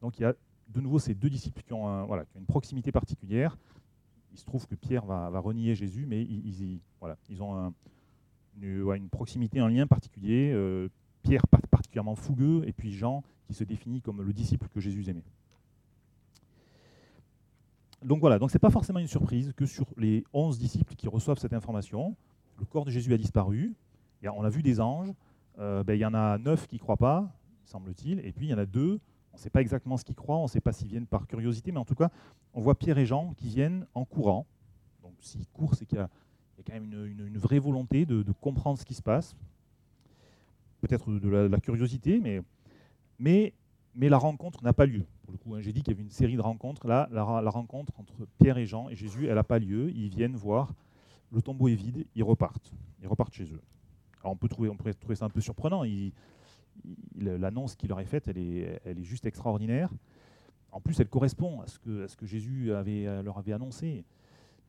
Donc 0.00 0.18
il 0.18 0.22
y 0.22 0.24
a 0.24 0.34
de 0.68 0.80
nouveau 0.80 0.98
ces 0.98 1.14
deux 1.14 1.28
disciples 1.28 1.62
qui 1.62 1.74
ont, 1.74 2.08
une 2.34 2.46
proximité 2.46 2.92
particulière. 2.92 3.58
Il 4.32 4.38
se 4.38 4.46
trouve 4.46 4.66
que 4.66 4.74
Pierre 4.74 5.04
va, 5.04 5.38
renier 5.38 5.74
Jésus, 5.74 6.06
mais 6.08 6.22
ils, 6.22 7.42
ont 7.42 7.74
une, 8.62 9.08
proximité, 9.10 9.60
un 9.60 9.68
lien 9.68 9.86
particulier. 9.86 10.50
Euh, 10.54 10.88
Pierre 11.22 11.46
particulièrement 11.70 12.16
fougueux, 12.16 12.62
et 12.66 12.72
puis 12.72 12.92
Jean 12.92 13.22
qui 13.46 13.52
se 13.52 13.64
définit 13.64 14.00
comme 14.00 14.22
le 14.22 14.32
disciple 14.32 14.66
que 14.68 14.80
Jésus 14.80 15.08
aimait. 15.10 15.22
Donc 18.02 18.20
voilà, 18.20 18.38
donc 18.38 18.50
c'est 18.50 18.58
pas 18.58 18.70
forcément 18.70 18.98
une 18.98 19.08
surprise 19.08 19.52
que 19.54 19.66
sur 19.66 19.84
les 19.98 20.24
onze 20.32 20.58
disciples 20.58 20.94
qui 20.94 21.06
reçoivent 21.06 21.38
cette 21.38 21.52
information, 21.52 22.16
le 22.58 22.64
corps 22.64 22.86
de 22.86 22.90
Jésus 22.90 23.12
a 23.12 23.18
disparu, 23.18 23.74
on 24.30 24.44
a 24.44 24.48
vu 24.48 24.62
des 24.62 24.80
anges, 24.80 25.12
euh, 25.58 25.82
ben, 25.82 25.94
il 25.94 26.00
y 26.00 26.06
en 26.06 26.14
a 26.14 26.38
neuf 26.38 26.66
qui 26.66 26.76
ne 26.76 26.80
croient 26.80 26.96
pas, 26.96 27.30
semble-t-il, 27.64 28.20
et 28.20 28.32
puis 28.32 28.46
il 28.46 28.50
y 28.50 28.54
en 28.54 28.58
a 28.58 28.66
deux, 28.66 29.00
on 29.32 29.36
ne 29.36 29.40
sait 29.40 29.50
pas 29.50 29.60
exactement 29.60 29.96
ce 29.96 30.04
qu'ils 30.04 30.14
croient, 30.14 30.38
on 30.38 30.44
ne 30.44 30.48
sait 30.48 30.60
pas 30.60 30.72
s'ils 30.72 30.88
viennent 30.88 31.06
par 31.06 31.26
curiosité, 31.26 31.72
mais 31.72 31.78
en 31.78 31.84
tout 31.84 31.94
cas, 31.94 32.10
on 32.54 32.60
voit 32.60 32.74
Pierre 32.74 32.98
et 32.98 33.06
Jean 33.06 33.32
qui 33.36 33.48
viennent 33.48 33.86
en 33.94 34.04
courant. 34.04 34.46
Donc 35.02 35.14
s'ils 35.20 35.46
courent, 35.48 35.74
c'est 35.74 35.86
qu'il 35.86 35.98
y, 35.98 36.00
a 36.00 36.08
quand 36.66 36.72
même 36.72 36.92
une, 36.92 37.38
vraie 37.38 37.58
volonté 37.58 38.06
de, 38.06 38.24
comprendre 38.40 38.78
ce 38.78 38.84
qui 38.84 38.94
se 38.94 39.02
passe. 39.02 39.34
Peut-être 40.80 41.12
de 41.12 41.28
la, 41.28 41.60
curiosité, 41.60 42.20
mais, 43.18 43.52
la 43.96 44.18
rencontre 44.18 44.62
n'a 44.62 44.72
pas 44.72 44.86
lieu. 44.86 45.04
Pour 45.22 45.32
le 45.32 45.38
coup, 45.38 45.54
hein, 45.54 45.60
j'ai 45.60 45.72
dit 45.72 45.82
qu'il 45.82 45.92
y 45.92 45.96
avait 45.96 46.02
une 46.02 46.10
série 46.10 46.36
de 46.36 46.42
rencontres. 46.42 46.86
Là, 46.86 47.08
la, 47.10 47.22
rencontre 47.24 47.92
entre 47.98 48.26
Pierre 48.38 48.58
et 48.58 48.66
Jean 48.66 48.88
et 48.88 48.96
Jésus, 48.96 49.28
elle 49.28 49.36
n'a 49.36 49.44
pas 49.44 49.58
lieu. 49.58 49.90
Ils 49.90 50.08
viennent 50.08 50.36
voir 50.36 50.74
le 51.32 51.40
tombeau 51.40 51.68
est 51.68 51.74
vide, 51.74 52.04
ils 52.14 52.22
repartent. 52.22 52.72
Ils 53.00 53.08
repartent 53.08 53.34
chez 53.34 53.44
eux. 53.44 53.62
Alors 54.22 54.32
on, 54.32 54.36
peut 54.36 54.48
trouver, 54.48 54.70
pourrait 54.70 54.94
trouver 54.94 55.16
ça 55.16 55.24
un 55.24 55.30
peu 55.30 55.40
surprenant. 55.40 55.82
L'annonce 57.16 57.76
qu'il 57.76 57.88
leur 57.88 58.00
est 58.00 58.06
faite, 58.06 58.28
elle 58.28 58.38
est, 58.38 59.02
juste 59.02 59.26
extraordinaire. 59.26 59.90
En 60.70 60.80
plus, 60.80 60.98
elle 61.00 61.08
correspond 61.08 61.60
à 61.60 61.66
ce 61.66 61.78
que, 62.16 62.26
Jésus 62.26 62.72
avait, 62.72 63.22
leur 63.22 63.38
avait 63.38 63.52
annoncé. 63.52 64.04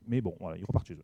Mais 0.08 0.22
bon, 0.22 0.36
voilà, 0.40 0.58
ils 0.58 0.66
repartent 0.66 0.88
chez 0.88 0.96
eux. 0.96 1.04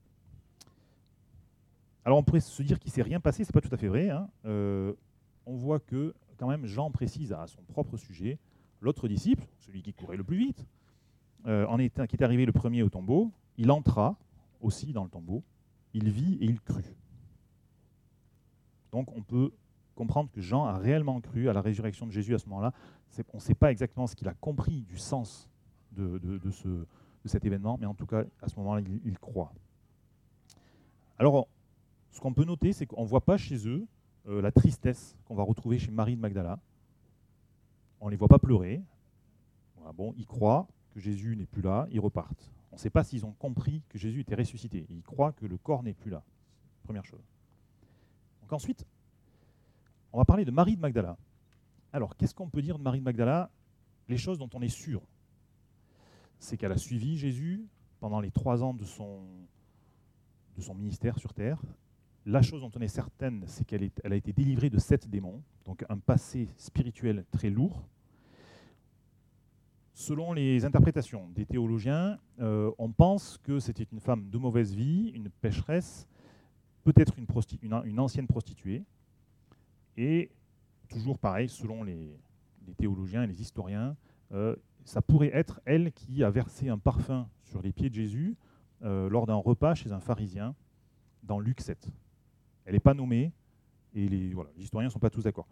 Alors 2.05 2.17
on 2.17 2.23
pourrait 2.23 2.39
se 2.39 2.63
dire 2.63 2.79
qu'il 2.79 2.89
ne 2.89 2.93
s'est 2.93 3.01
rien 3.01 3.19
passé, 3.19 3.43
c'est 3.43 3.53
pas 3.53 3.61
tout 3.61 3.73
à 3.73 3.77
fait 3.77 3.87
vrai. 3.87 4.09
Hein. 4.09 4.29
Euh, 4.45 4.93
on 5.45 5.55
voit 5.55 5.79
que 5.79 6.15
quand 6.37 6.47
même 6.47 6.65
Jean 6.65 6.89
précise 6.91 7.33
à 7.33 7.45
son 7.47 7.61
propre 7.63 7.97
sujet, 7.97 8.39
l'autre 8.81 9.07
disciple, 9.07 9.45
celui 9.59 9.81
qui 9.81 9.93
courait 9.93 10.17
le 10.17 10.23
plus 10.23 10.37
vite, 10.37 10.65
euh, 11.45 11.65
en 11.67 11.77
est, 11.77 12.07
qui 12.07 12.15
est 12.15 12.23
arrivé 12.23 12.45
le 12.45 12.51
premier 12.51 12.83
au 12.83 12.89
tombeau, 12.89 13.31
il 13.57 13.69
entra 13.71 14.17
aussi 14.61 14.93
dans 14.93 15.03
le 15.03 15.09
tombeau, 15.09 15.43
il 15.93 16.09
vit 16.09 16.35
et 16.41 16.45
il 16.45 16.59
crut. 16.61 16.95
Donc 18.91 19.15
on 19.15 19.21
peut 19.21 19.51
comprendre 19.95 20.29
que 20.31 20.41
Jean 20.41 20.65
a 20.65 20.77
réellement 20.77 21.19
cru 21.19 21.49
à 21.49 21.53
la 21.53 21.61
résurrection 21.61 22.07
de 22.07 22.11
Jésus 22.11 22.33
à 22.33 22.39
ce 22.39 22.47
moment-là. 22.47 22.73
On 23.33 23.37
ne 23.37 23.41
sait 23.41 23.55
pas 23.55 23.71
exactement 23.71 24.07
ce 24.07 24.15
qu'il 24.15 24.27
a 24.27 24.33
compris 24.33 24.81
du 24.83 24.97
sens 24.97 25.49
de, 25.91 26.39
ce, 26.51 26.85
cet 27.25 27.43
événement, 27.43 27.77
mais 27.79 27.85
en 27.85 27.93
tout 27.93 28.05
cas, 28.05 28.23
à 28.41 28.47
ce 28.47 28.55
moment-là, 28.57 28.81
il, 29.03 29.19
croit. 29.19 29.51
Alors, 31.17 31.47
ce 32.11 32.21
qu'on 32.21 32.33
peut 32.33 32.45
noter, 32.45 32.71
c'est 32.71 32.85
qu'on 32.85 33.03
ne 33.03 33.07
voit 33.07 33.25
pas 33.25 33.37
chez 33.37 33.67
eux 33.67 33.85
euh, 34.27 34.41
la 34.41 34.51
tristesse 34.51 35.17
qu'on 35.25 35.35
va 35.35 35.43
retrouver 35.43 35.79
chez 35.79 35.91
Marie 35.91 36.15
de 36.15 36.21
Magdala. 36.21 36.59
On 37.99 38.05
ne 38.05 38.11
les 38.11 38.17
voit 38.17 38.29
pas 38.29 38.39
pleurer. 38.39 38.81
bon, 39.95 40.13
ils 40.17 40.25
croient 40.25 40.67
que 40.93 40.99
Jésus 40.99 41.35
n'est 41.35 41.45
plus 41.45 41.61
là, 41.61 41.87
ils 41.91 41.99
repartent. 41.99 42.51
On 42.71 42.75
ne 42.75 42.79
sait 42.79 42.89
pas 42.89 43.03
s'ils 43.03 43.25
ont 43.25 43.33
compris 43.33 43.81
que 43.89 43.97
Jésus 43.97 44.21
était 44.21 44.35
ressuscité. 44.35 44.85
Ils 44.89 45.03
croient 45.03 45.33
que 45.33 45.45
le 45.45 45.57
corps 45.57 45.83
n'est 45.83 45.93
plus 45.93 46.11
là. 46.11 46.23
Première 46.83 47.05
chose. 47.05 47.38
Ensuite, 48.51 48.85
on 50.11 50.17
va 50.17 50.25
parler 50.25 50.45
de 50.45 50.51
Marie 50.51 50.75
de 50.75 50.81
Magdala. 50.81 51.17
Alors, 51.93 52.15
qu'est-ce 52.15 52.33
qu'on 52.33 52.49
peut 52.49 52.61
dire 52.61 52.77
de 52.77 52.83
Marie 52.83 52.99
de 52.99 53.03
Magdala? 53.03 53.49
Les 54.07 54.17
choses 54.17 54.39
dont 54.39 54.49
on 54.53 54.61
est 54.61 54.69
sûr, 54.69 55.01
c'est 56.39 56.57
qu'elle 56.57 56.71
a 56.71 56.77
suivi 56.77 57.17
Jésus 57.17 57.67
pendant 57.99 58.21
les 58.21 58.31
trois 58.31 58.63
ans 58.63 58.73
de 58.73 58.85
son, 58.85 59.21
ministère 60.75 61.17
sur 61.19 61.33
terre. 61.33 61.61
La 62.25 62.41
chose 62.41 62.61
dont 62.61 62.71
on 62.75 62.81
est 62.81 62.87
certaine, 62.87 63.43
c'est 63.45 63.65
qu'elle 63.65 63.89
elle 64.03 64.13
a 64.13 64.15
été 64.15 64.33
délivrée 64.33 64.69
de 64.69 64.77
sept 64.77 65.07
démons, 65.07 65.41
donc 65.65 65.85
un 65.89 65.97
passé 65.97 66.49
spirituel 66.57 67.25
très 67.31 67.49
lourd. 67.49 67.83
Selon 69.93 70.33
les 70.33 70.63
interprétations 70.65 71.27
des 71.29 71.45
théologiens, 71.45 72.17
euh, 72.39 72.71
on 72.77 72.91
pense 72.91 73.37
que 73.43 73.59
c'était 73.59 73.87
une 73.91 73.99
femme 73.99 74.29
de 74.29 74.37
mauvaise 74.37 74.73
vie, 74.73 75.11
une 75.13 75.29
pécheresse, 75.29 76.07
peut-être 76.83 77.15
une, 77.61 77.99
ancienne 77.99 78.27
prostituée. 78.27 78.83
Et 79.97 80.31
toujours 80.87 81.17
pareil, 81.17 81.49
selon 81.49 81.83
les, 81.83 82.17
théologiens 82.77 83.23
et 83.23 83.27
les 83.27 83.41
historiens, 83.41 83.95
euh, 84.31 84.55
ça 84.85 85.01
pourrait 85.01 85.31
être 85.33 85.59
elle 85.65 85.91
qui 85.91 86.23
a 86.23 86.29
versé 86.29 86.69
un 86.69 86.77
parfum 86.77 87.27
sur 87.43 87.63
les 87.63 87.71
pieds 87.71 87.89
de 87.89 87.95
Jésus 87.95 88.37
euh, 88.83 89.09
lors 89.09 89.25
d'un 89.25 89.35
repas 89.35 89.73
chez 89.73 89.91
un 89.91 89.99
pharisien 89.99 90.55
dans 91.23 91.39
Luc 91.39 91.61
7. 91.61 91.89
Elle 92.65 92.73
n'est 92.73 92.79
pas 92.79 92.93
nommée, 92.93 93.31
et 93.95 94.07
les, 94.07 94.35
historiens 94.57 94.89
ne 94.89 94.93
sont 94.93 94.99
pas 94.99 95.09
tous 95.09 95.23
d'accord. 95.23 95.47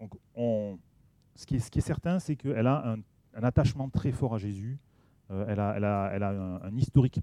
Donc, 0.00 0.14
ce, 1.36 1.46
qui 1.46 1.56
est, 1.56 1.80
certain, 1.80 2.18
c'est 2.18 2.34
qu'elle 2.34 2.66
a 2.66 2.94
un, 2.94 3.42
attachement 3.44 3.88
très 3.88 4.10
fort 4.10 4.34
à 4.34 4.38
Jésus, 4.38 4.78
euh, 5.30 5.44
elle, 5.48 5.60
a, 5.60 6.64
un, 6.64 6.76
historique, 6.76 7.20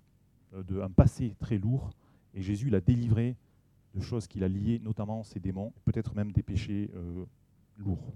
de, 0.54 0.80
un 0.80 0.90
passé 0.90 1.36
très 1.40 1.58
lourd, 1.58 1.90
et 2.36 2.42
Jésus 2.42 2.70
l'a 2.70 2.82
délivrée 2.82 3.36
de 3.96 4.02
choses 4.02 4.28
qu'il 4.28 4.44
a 4.44 4.48
liées, 4.48 4.80
notamment 4.84 5.24
ses 5.24 5.40
démons, 5.40 5.74
peut-être 5.86 6.14
même 6.14 6.32
des 6.32 6.44
péchés 6.44 6.92
euh, 6.94 7.26
lourds. 7.78 8.14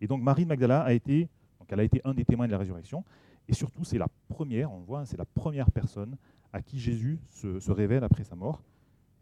Et 0.00 0.06
donc 0.06 0.22
Marie 0.22 0.46
Magdala 0.46 0.82
a 0.82 0.92
été, 0.92 1.28
donc 1.58 1.70
elle 1.70 1.80
a 1.80 1.84
été 1.84 2.00
un 2.04 2.14
des 2.14 2.24
témoins 2.24 2.46
de 2.46 2.52
la 2.52 2.58
résurrection, 2.58 3.04
et 3.48 3.52
surtout 3.52 3.84
c'est 3.84 3.98
la 3.98 4.08
première, 4.28 4.72
on 4.72 4.80
voit, 4.80 5.04
c'est 5.04 5.18
la 5.18 5.26
première 5.26 5.70
personne 5.70 6.16
à 6.52 6.62
qui 6.62 6.78
Jésus 6.78 7.18
se, 7.30 7.70
révèle 7.70 8.04
après 8.04 8.24
sa 8.24 8.34
mort. 8.34 8.62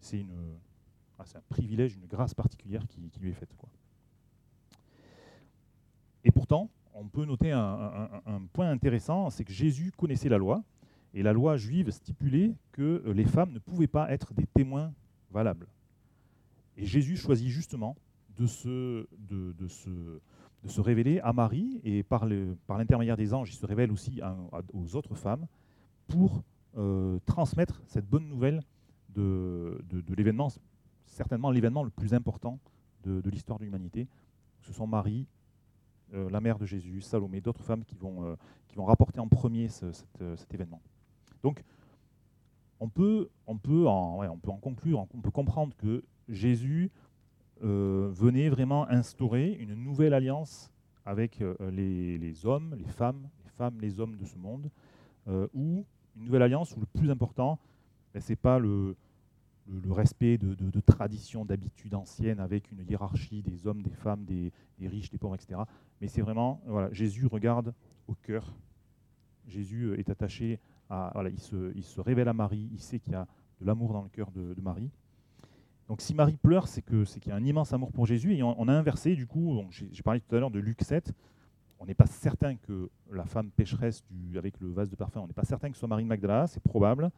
C'est 0.01 0.21
une, 0.21 0.57
ah, 1.19 1.25
c'est 1.27 1.39
un 1.39 1.43
privilège, 1.49 1.97
une 1.97 2.07
grâce 2.07 2.35
particulière 2.35 2.87
qui, 2.87 3.11
lui 3.21 3.31
est 3.31 3.35
faite. 3.35 3.55
Et 6.25 6.31
pourtant, 6.31 6.71
on 6.95 7.09
peut 7.09 7.25
noter 7.25 7.51
un, 7.51 8.09
point 8.53 8.71
intéressant, 8.71 9.31
c'est 9.31 9.45
que 9.45 9.53
Jésus 9.53 9.93
connaissait 9.97 10.29
la 10.29 10.39
loi, 10.39 10.63
et 11.15 11.23
la 11.23 11.33
loi 11.33 11.57
juive 11.57 11.91
stipulait 11.91 12.55
que 12.73 13.03
euh, 13.07 13.13
les 13.13 13.25
femmes 13.25 13.53
ne 13.53 13.59
pouvaient 13.59 13.87
pas 13.87 14.11
être 14.11 14.35
des 14.35 14.47
témoins 14.47 14.93
valables. 15.31 15.67
Et 16.77 16.87
Jésus 16.87 17.17
choisit 17.17 17.49
justement 17.49 17.97
de 18.37 18.47
se, 18.47 19.07
révéler 20.81 21.21
à 21.21 21.33
Marie, 21.33 21.81
et 21.85 22.03
par, 22.03 22.27
l'intermédiaire 22.27 23.17
des 23.17 23.35
anges, 23.35 23.51
il 23.51 23.57
se 23.57 23.67
révèle 23.67 23.93
aussi 23.93 24.21
aux 24.73 24.97
autres 24.97 25.15
femmes, 25.15 25.47
pour 26.09 26.43
euh, 26.77 27.19
transmettre 27.27 27.83
cette 27.87 28.07
bonne 28.09 28.29
nouvelle 28.29 28.63
de, 29.11 29.79
l'événement 30.17 30.49
certainement 31.07 31.51
l'événement 31.51 31.85
le 31.85 31.91
plus 31.91 32.15
important 32.15 32.59
de, 33.05 33.29
l'histoire 33.29 33.59
de 33.59 33.65
l'humanité. 33.65 34.09
Ce 34.61 34.73
sont 34.73 34.87
Marie, 34.87 35.27
euh, 36.15 36.31
la 36.31 36.41
mère 36.41 36.59
de 36.59 36.65
Jésus, 36.65 37.03
Salomé, 37.03 37.41
d'autres 37.41 37.63
femmes 37.63 37.85
qui 37.85 37.97
vont, 37.97 38.37
rapporter 38.79 39.21
en 39.21 39.29
premier 39.29 39.69
cet, 39.69 40.55
événement. 40.55 40.81
Donc, 41.43 41.63
on 42.81 42.89
peut, 42.89 43.29
en, 43.47 43.57
conclure, 44.61 45.07
on 45.15 45.21
peut 45.21 45.31
comprendre 45.31 45.75
que 45.77 46.03
Jésus 46.29 46.91
venait 47.61 48.49
vraiment 48.49 48.89
instaurer 48.89 49.53
une 49.53 49.75
nouvelle 49.75 50.15
alliance 50.15 50.71
avec 51.05 51.43
les, 51.71 52.19
les, 52.19 52.47
hommes, 52.47 52.75
les 52.77 52.89
femmes, 52.89 53.29
les 53.45 53.51
femmes, 53.51 53.81
les 53.81 54.01
hommes 54.01 54.17
de 54.17 54.25
ce 54.25 54.37
monde, 54.37 54.69
ou 55.55 55.85
une 56.17 56.25
nouvelle 56.25 56.43
alliance 56.43 56.77
où 56.77 56.81
le 56.81 56.87
plus 56.87 57.11
important, 57.11 57.61
ben, 58.13 58.21
ce 58.21 58.31
n'est 58.31 58.37
pas 58.37 58.59
le, 58.59 58.97
le, 59.69 59.93
respect 59.93 60.39
de, 60.39 60.81
traditions, 60.81 61.45
d'habitudes 61.45 61.95
anciennes 61.95 62.41
avec 62.41 62.71
une 62.71 62.85
hiérarchie 62.89 63.43
des 63.43 63.67
hommes, 63.67 63.83
des 63.83 63.91
femmes, 63.91 64.25
des, 64.25 64.53
riches, 64.81 65.11
des 65.11 65.19
pauvres, 65.19 65.35
etc. 65.35 65.61
Mais 66.01 66.09
c'est 66.09 66.23
vraiment, 66.23 66.61
voilà, 66.67 66.93
Jésus 66.93 67.27
regarde 67.27 67.75
au 68.09 68.15
cœur. 68.15 68.55
Jésus 69.47 69.85
euh, 69.85 69.99
est 69.99 70.09
attaché 70.09 70.61
il 71.31 71.85
se, 71.85 72.01
révèle 72.01 72.29
à 72.29 72.33
Marie, 72.33 72.69
il 72.73 72.81
sait 72.81 72.99
qu'il 72.99 73.13
y 73.13 73.17
a 73.17 73.27
de 73.61 73.67
l'amour 73.67 73.93
dans 73.93 74.03
le 74.03 74.09
cœur 74.09 74.31
de, 74.31 74.61
Marie. 74.61 74.91
Donc 75.89 76.01
si 76.01 76.15
Marie 76.15 76.37
pleure, 76.37 76.69
c'est 76.69 76.83
qu'il 76.83 77.29
y 77.29 77.31
a 77.31 77.35
un 77.35 77.45
immense 77.45 77.73
amour 77.73 77.93
pour 77.93 78.07
Jésus. 78.07 78.35
Et 78.35 78.43
on, 78.43 78.69
a 78.69 78.73
inversé, 78.73 79.15
du 79.15 79.27
coup, 79.27 79.65
j'ai 79.71 80.03
parlé 80.03 80.21
tout 80.21 80.35
à 80.35 80.41
l'heure 80.41 80.51
de 80.51 80.59
Luc 80.59 80.83
7. 80.83 81.13
On 81.79 81.87
n'est 81.87 81.95
pas 81.95 82.07
certain 82.07 82.57
que 82.57 82.89
la 83.11 83.25
femme 83.25 83.51
pécheresse 83.51 84.05
avec 84.37 84.61
le 84.61 84.69
vase 84.69 84.89
de 84.89 84.97
parfum, 84.97 85.21
on 85.21 85.27
n'est 85.27 85.33
pas 85.33 85.45
certain 85.45 85.69
que 85.69 85.75
ce 85.75 85.81
soit 85.81 85.89
Marie 85.89 86.05
de 86.05 86.09
Magdala, 86.09 86.47
c'est 86.47 86.63
probable. 86.63 87.11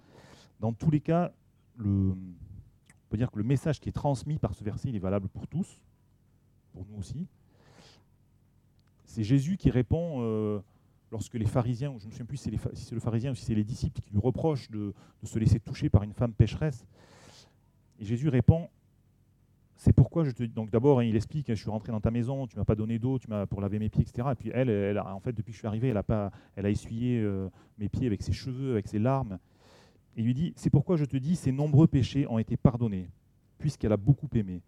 Dans 0.60 0.72
tous 0.72 0.90
les 0.90 1.00
cas, 1.00 1.32
on 1.78 2.14
peut 3.10 3.16
dire 3.16 3.30
que 3.30 3.38
le 3.38 3.44
message 3.44 3.80
qui 3.80 3.90
est 3.90 3.92
transmis 3.92 4.38
par 4.38 4.54
ce 4.54 4.64
verset, 4.64 4.88
il 4.88 4.96
est 4.96 5.00
valable 5.00 5.28
pour 5.28 5.46
tous, 5.46 5.82
pour 6.72 6.86
nous 6.86 6.98
aussi. 6.98 7.26
C'est 9.04 9.22
Jésus 9.22 9.56
qui 9.56 9.70
répond 9.70 10.22
euh, 10.22 10.60
lorsque 11.14 11.34
les 11.34 11.46
pharisiens, 11.46 11.90
ou 11.90 11.98
je 11.98 12.04
ne 12.04 12.08
me 12.08 12.10
souviens 12.10 12.26
plus 12.26 12.36
si 12.36 12.50
c'est 12.74 12.94
le 12.94 13.00
pharisien 13.00 13.32
ou 13.32 13.34
si 13.34 13.44
c'est 13.44 13.54
les 13.54 13.64
disciples 13.64 14.00
qui 14.00 14.10
lui 14.10 14.18
reprochent 14.18 14.70
de, 14.70 14.92
se 15.22 15.38
laisser 15.38 15.60
toucher 15.60 15.88
par 15.88 16.02
une 16.02 16.12
femme 16.12 16.32
pécheresse. 16.32 16.84
Et 17.98 18.04
Jésus 18.04 18.28
répond 18.28 18.68
c'est 19.76 19.92
pourquoi 19.92 20.22
je 20.22 20.30
te 20.30 20.44
donc 20.44 20.70
d'abord 20.70 21.02
il 21.02 21.16
explique 21.16 21.48
je 21.48 21.54
suis 21.54 21.68
rentré 21.68 21.90
dans 21.90 22.00
ta 22.00 22.12
maison 22.12 22.46
tu 22.46 22.56
m'as 22.56 22.64
pas 22.64 22.76
donné 22.76 23.00
d'eau 23.00 23.18
tu 23.18 23.28
m'as 23.28 23.44
pour 23.44 23.60
laver 23.60 23.80
mes 23.80 23.88
pieds 23.88 24.02
etc 24.02 24.28
et 24.30 24.34
puis 24.36 24.50
elle, 24.54 24.70
elle 24.70 25.00
en 25.00 25.18
fait 25.18 25.32
depuis 25.32 25.50
que 25.50 25.54
je 25.54 25.58
suis 25.58 25.66
arrivé 25.66 25.88
elle 25.88 25.96
a 25.96 26.04
pas 26.04 26.30
elle 26.54 26.64
a 26.64 26.70
essuyé 26.70 27.20
euh, 27.20 27.48
mes 27.76 27.88
pieds 27.88 28.06
avec 28.06 28.22
ses 28.22 28.32
cheveux 28.32 28.70
avec 28.70 28.86
ses 28.86 29.00
larmes 29.00 29.40
il 30.16 30.24
lui 30.24 30.34
dit, 30.34 30.52
c'est 30.56 30.70
pourquoi 30.70 30.96
je 30.96 31.04
te 31.04 31.16
dis, 31.16 31.34
ses 31.34 31.52
nombreux 31.52 31.86
péchés 31.86 32.26
ont 32.28 32.38
été 32.38 32.56
pardonnés, 32.56 33.08
puisqu'elle 33.58 33.92
a 33.92 33.96
beaucoup 33.96 34.28
aimé. 34.34 34.62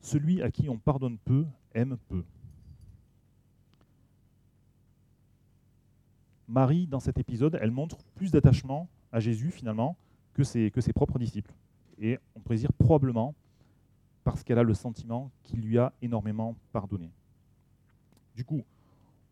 Celui 0.00 0.42
à 0.42 0.50
qui 0.50 0.68
on 0.68 0.78
pardonne 0.78 1.18
peu 1.18 1.46
aime 1.74 1.96
peu. 2.08 2.24
Marie, 6.48 6.86
dans 6.86 7.00
cet 7.00 7.18
épisode, 7.18 7.58
elle 7.60 7.70
montre 7.70 7.98
plus 8.14 8.30
d'attachement 8.30 8.88
à 9.12 9.20
Jésus, 9.20 9.50
finalement, 9.50 9.96
que 10.34 10.42
ses, 10.42 10.70
propres 10.94 11.18
disciples. 11.18 11.52
Et 11.98 12.18
on 12.34 12.40
pourrait 12.40 12.56
dire 12.56 12.72
probablement 12.72 13.34
parce 14.24 14.44
qu'elle 14.44 14.58
a 14.58 14.62
le 14.62 14.74
sentiment 14.74 15.30
qu'il 15.42 15.60
lui 15.60 15.78
a 15.78 15.92
énormément 16.02 16.56
pardonné. 16.72 17.10
Du 18.34 18.44
coup, 18.44 18.62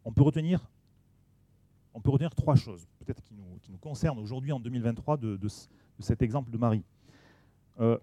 on 0.04 0.12
peut 0.12 0.23
retenir 0.23 0.68
peut 2.02 2.28
trois 2.37 2.56
choses, 2.56 2.87
peut-être 2.99 3.23
qui 3.23 3.35
nous, 3.35 3.58
qui 3.62 3.70
nous, 3.70 3.78
concernent 3.78 4.18
aujourd'hui 4.18 4.52
en 4.52 4.61
2023 4.61 5.16
de, 5.16 5.49
cet 5.99 6.23
exemple 6.23 6.50
de 6.50 6.58
Marie. 6.58 6.82
Euh, 7.80 7.99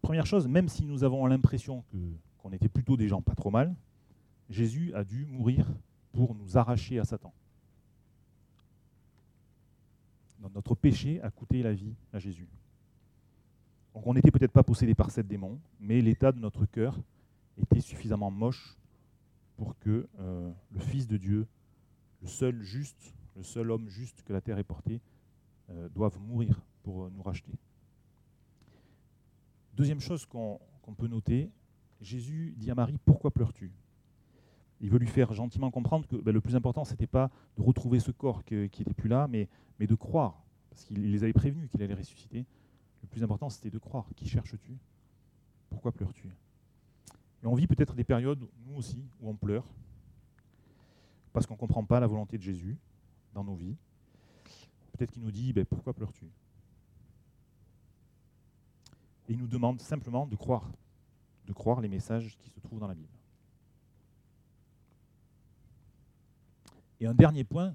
première 0.00 0.26
chose, 0.26 0.46
même 0.46 0.68
si 0.68 0.84
nous 0.84 1.04
avons 1.04 1.26
l'impression 1.26 1.84
qu'on 2.38 2.52
était 2.52 2.68
plutôt 2.68 2.96
des 2.96 3.08
gens 3.08 3.22
pas 3.22 3.34
trop 3.34 3.50
mal, 3.50 3.74
Jésus 4.48 4.92
a 4.94 5.04
dû 5.04 5.26
mourir 5.26 5.66
pour 6.12 6.34
nous 6.34 6.56
arracher 6.56 6.98
à 6.98 7.04
Satan. 7.04 7.32
Notre 10.48 10.74
péché 10.74 11.20
a 11.22 11.30
coûté 11.30 11.62
la 11.62 11.72
vie 11.72 11.94
à 12.12 12.18
Jésus. 12.18 12.48
Donc 13.94 14.06
on 14.06 14.14
n'était 14.14 14.30
peut-être 14.30 14.52
pas 14.52 14.62
possédé 14.62 14.94
par 14.94 15.10
sept 15.10 15.26
démons, 15.26 15.58
mais 15.78 16.00
l'état 16.00 16.32
de 16.32 16.38
notre 16.38 16.64
cœur 16.66 16.98
était 17.58 17.80
suffisamment 17.80 18.30
moche 18.30 18.76
pour 19.56 19.78
que 19.78 20.08
euh, 20.18 20.50
le 20.70 20.80
Fils 20.80 21.06
de 21.06 21.16
Dieu, 21.16 21.46
le 22.22 22.28
seul 22.28 22.62
juste, 22.62 23.14
le 23.36 23.42
seul 23.42 23.70
homme 23.70 23.88
juste 23.88 24.22
que 24.22 24.32
la 24.32 24.40
terre 24.40 24.58
ait 24.58 24.64
porté, 24.64 25.00
euh, 25.70 25.88
doive 25.90 26.18
mourir 26.20 26.60
pour 26.82 27.04
euh, 27.04 27.10
nous 27.14 27.22
racheter. 27.22 27.52
Deuxième 29.74 30.00
chose 30.00 30.24
qu'on 30.26 30.58
peut 30.96 31.06
noter, 31.06 31.50
Jésus 32.00 32.54
dit 32.56 32.70
à 32.70 32.74
Marie, 32.74 32.98
pourquoi 33.04 33.30
pleures-tu? 33.30 33.70
Il 34.80 34.90
veut 34.90 34.98
lui 34.98 35.06
faire 35.06 35.32
gentiment 35.32 35.70
comprendre 35.70 36.06
que 36.06 36.16
ben, 36.16 36.32
le 36.32 36.40
plus 36.40 36.56
important, 36.56 36.84
ce 36.84 36.92
n'était 36.92 37.06
pas 37.06 37.30
de 37.56 37.62
retrouver 37.62 38.00
ce 38.00 38.10
corps 38.10 38.44
qui 38.44 38.54
n'était 38.54 38.94
plus 38.94 39.08
là, 39.08 39.28
mais, 39.28 39.48
mais 39.78 39.86
de 39.86 39.94
croire, 39.94 40.42
parce 40.70 40.84
qu'il 40.84 41.10
les 41.10 41.22
avait 41.22 41.34
prévenus 41.34 41.68
qu'il 41.68 41.82
allait 41.82 41.94
ressusciter. 41.94 42.46
Le 43.02 43.08
plus 43.08 43.22
important, 43.22 43.50
c'était 43.50 43.70
de 43.70 43.78
croire. 43.78 44.06
Qui 44.16 44.26
cherches-tu? 44.26 44.78
Pourquoi 45.68 45.92
pleures-tu? 45.92 46.28
Et 47.42 47.46
on 47.46 47.54
vit 47.54 47.66
peut-être 47.66 47.94
des 47.94 48.04
périodes, 48.04 48.46
nous 48.66 48.76
aussi, 48.76 49.04
où 49.20 49.28
on 49.28 49.34
pleure, 49.34 49.64
parce 51.32 51.46
qu'on 51.46 51.54
ne 51.54 51.58
comprend 51.58 51.84
pas 51.84 52.00
la 52.00 52.06
volonté 52.06 52.36
de 52.38 52.42
Jésus 52.42 52.76
dans 53.34 53.44
nos 53.44 53.54
vies. 53.54 53.76
Peut-être 54.92 55.10
qu'il 55.12 55.22
nous 55.22 55.30
dit, 55.30 55.52
ben, 55.52 55.64
pourquoi 55.64 55.92
pleures-tu? 55.92 56.26
Et 59.28 59.32
il 59.32 59.38
nous 59.38 59.46
demande 59.46 59.80
simplement 59.80 60.26
de 60.26 60.36
croire, 60.36 60.70
de 61.46 61.52
croire 61.52 61.80
les 61.80 61.88
messages 61.88 62.36
qui 62.38 62.50
se 62.50 62.60
trouvent 62.60 62.80
dans 62.80 62.88
la 62.88 62.94
Bible. 62.94 63.19
Et 67.00 67.06
un 67.06 67.14
dernier 67.14 67.44
point. 67.44 67.74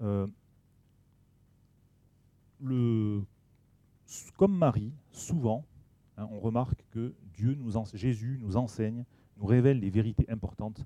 Euh, 0.00 0.26
comme 4.36 4.56
Marie, 4.56 4.92
souvent, 5.12 5.64
hein, 6.16 6.28
on 6.30 6.40
remarque 6.40 6.84
que 6.90 7.14
Dieu 7.34 7.54
nous 7.54 7.72
Jésus 7.94 8.38
nous 8.40 8.56
enseigne, 8.56 9.04
nous 9.36 9.46
révèle 9.46 9.80
des 9.80 9.90
vérités 9.90 10.28
importantes 10.30 10.84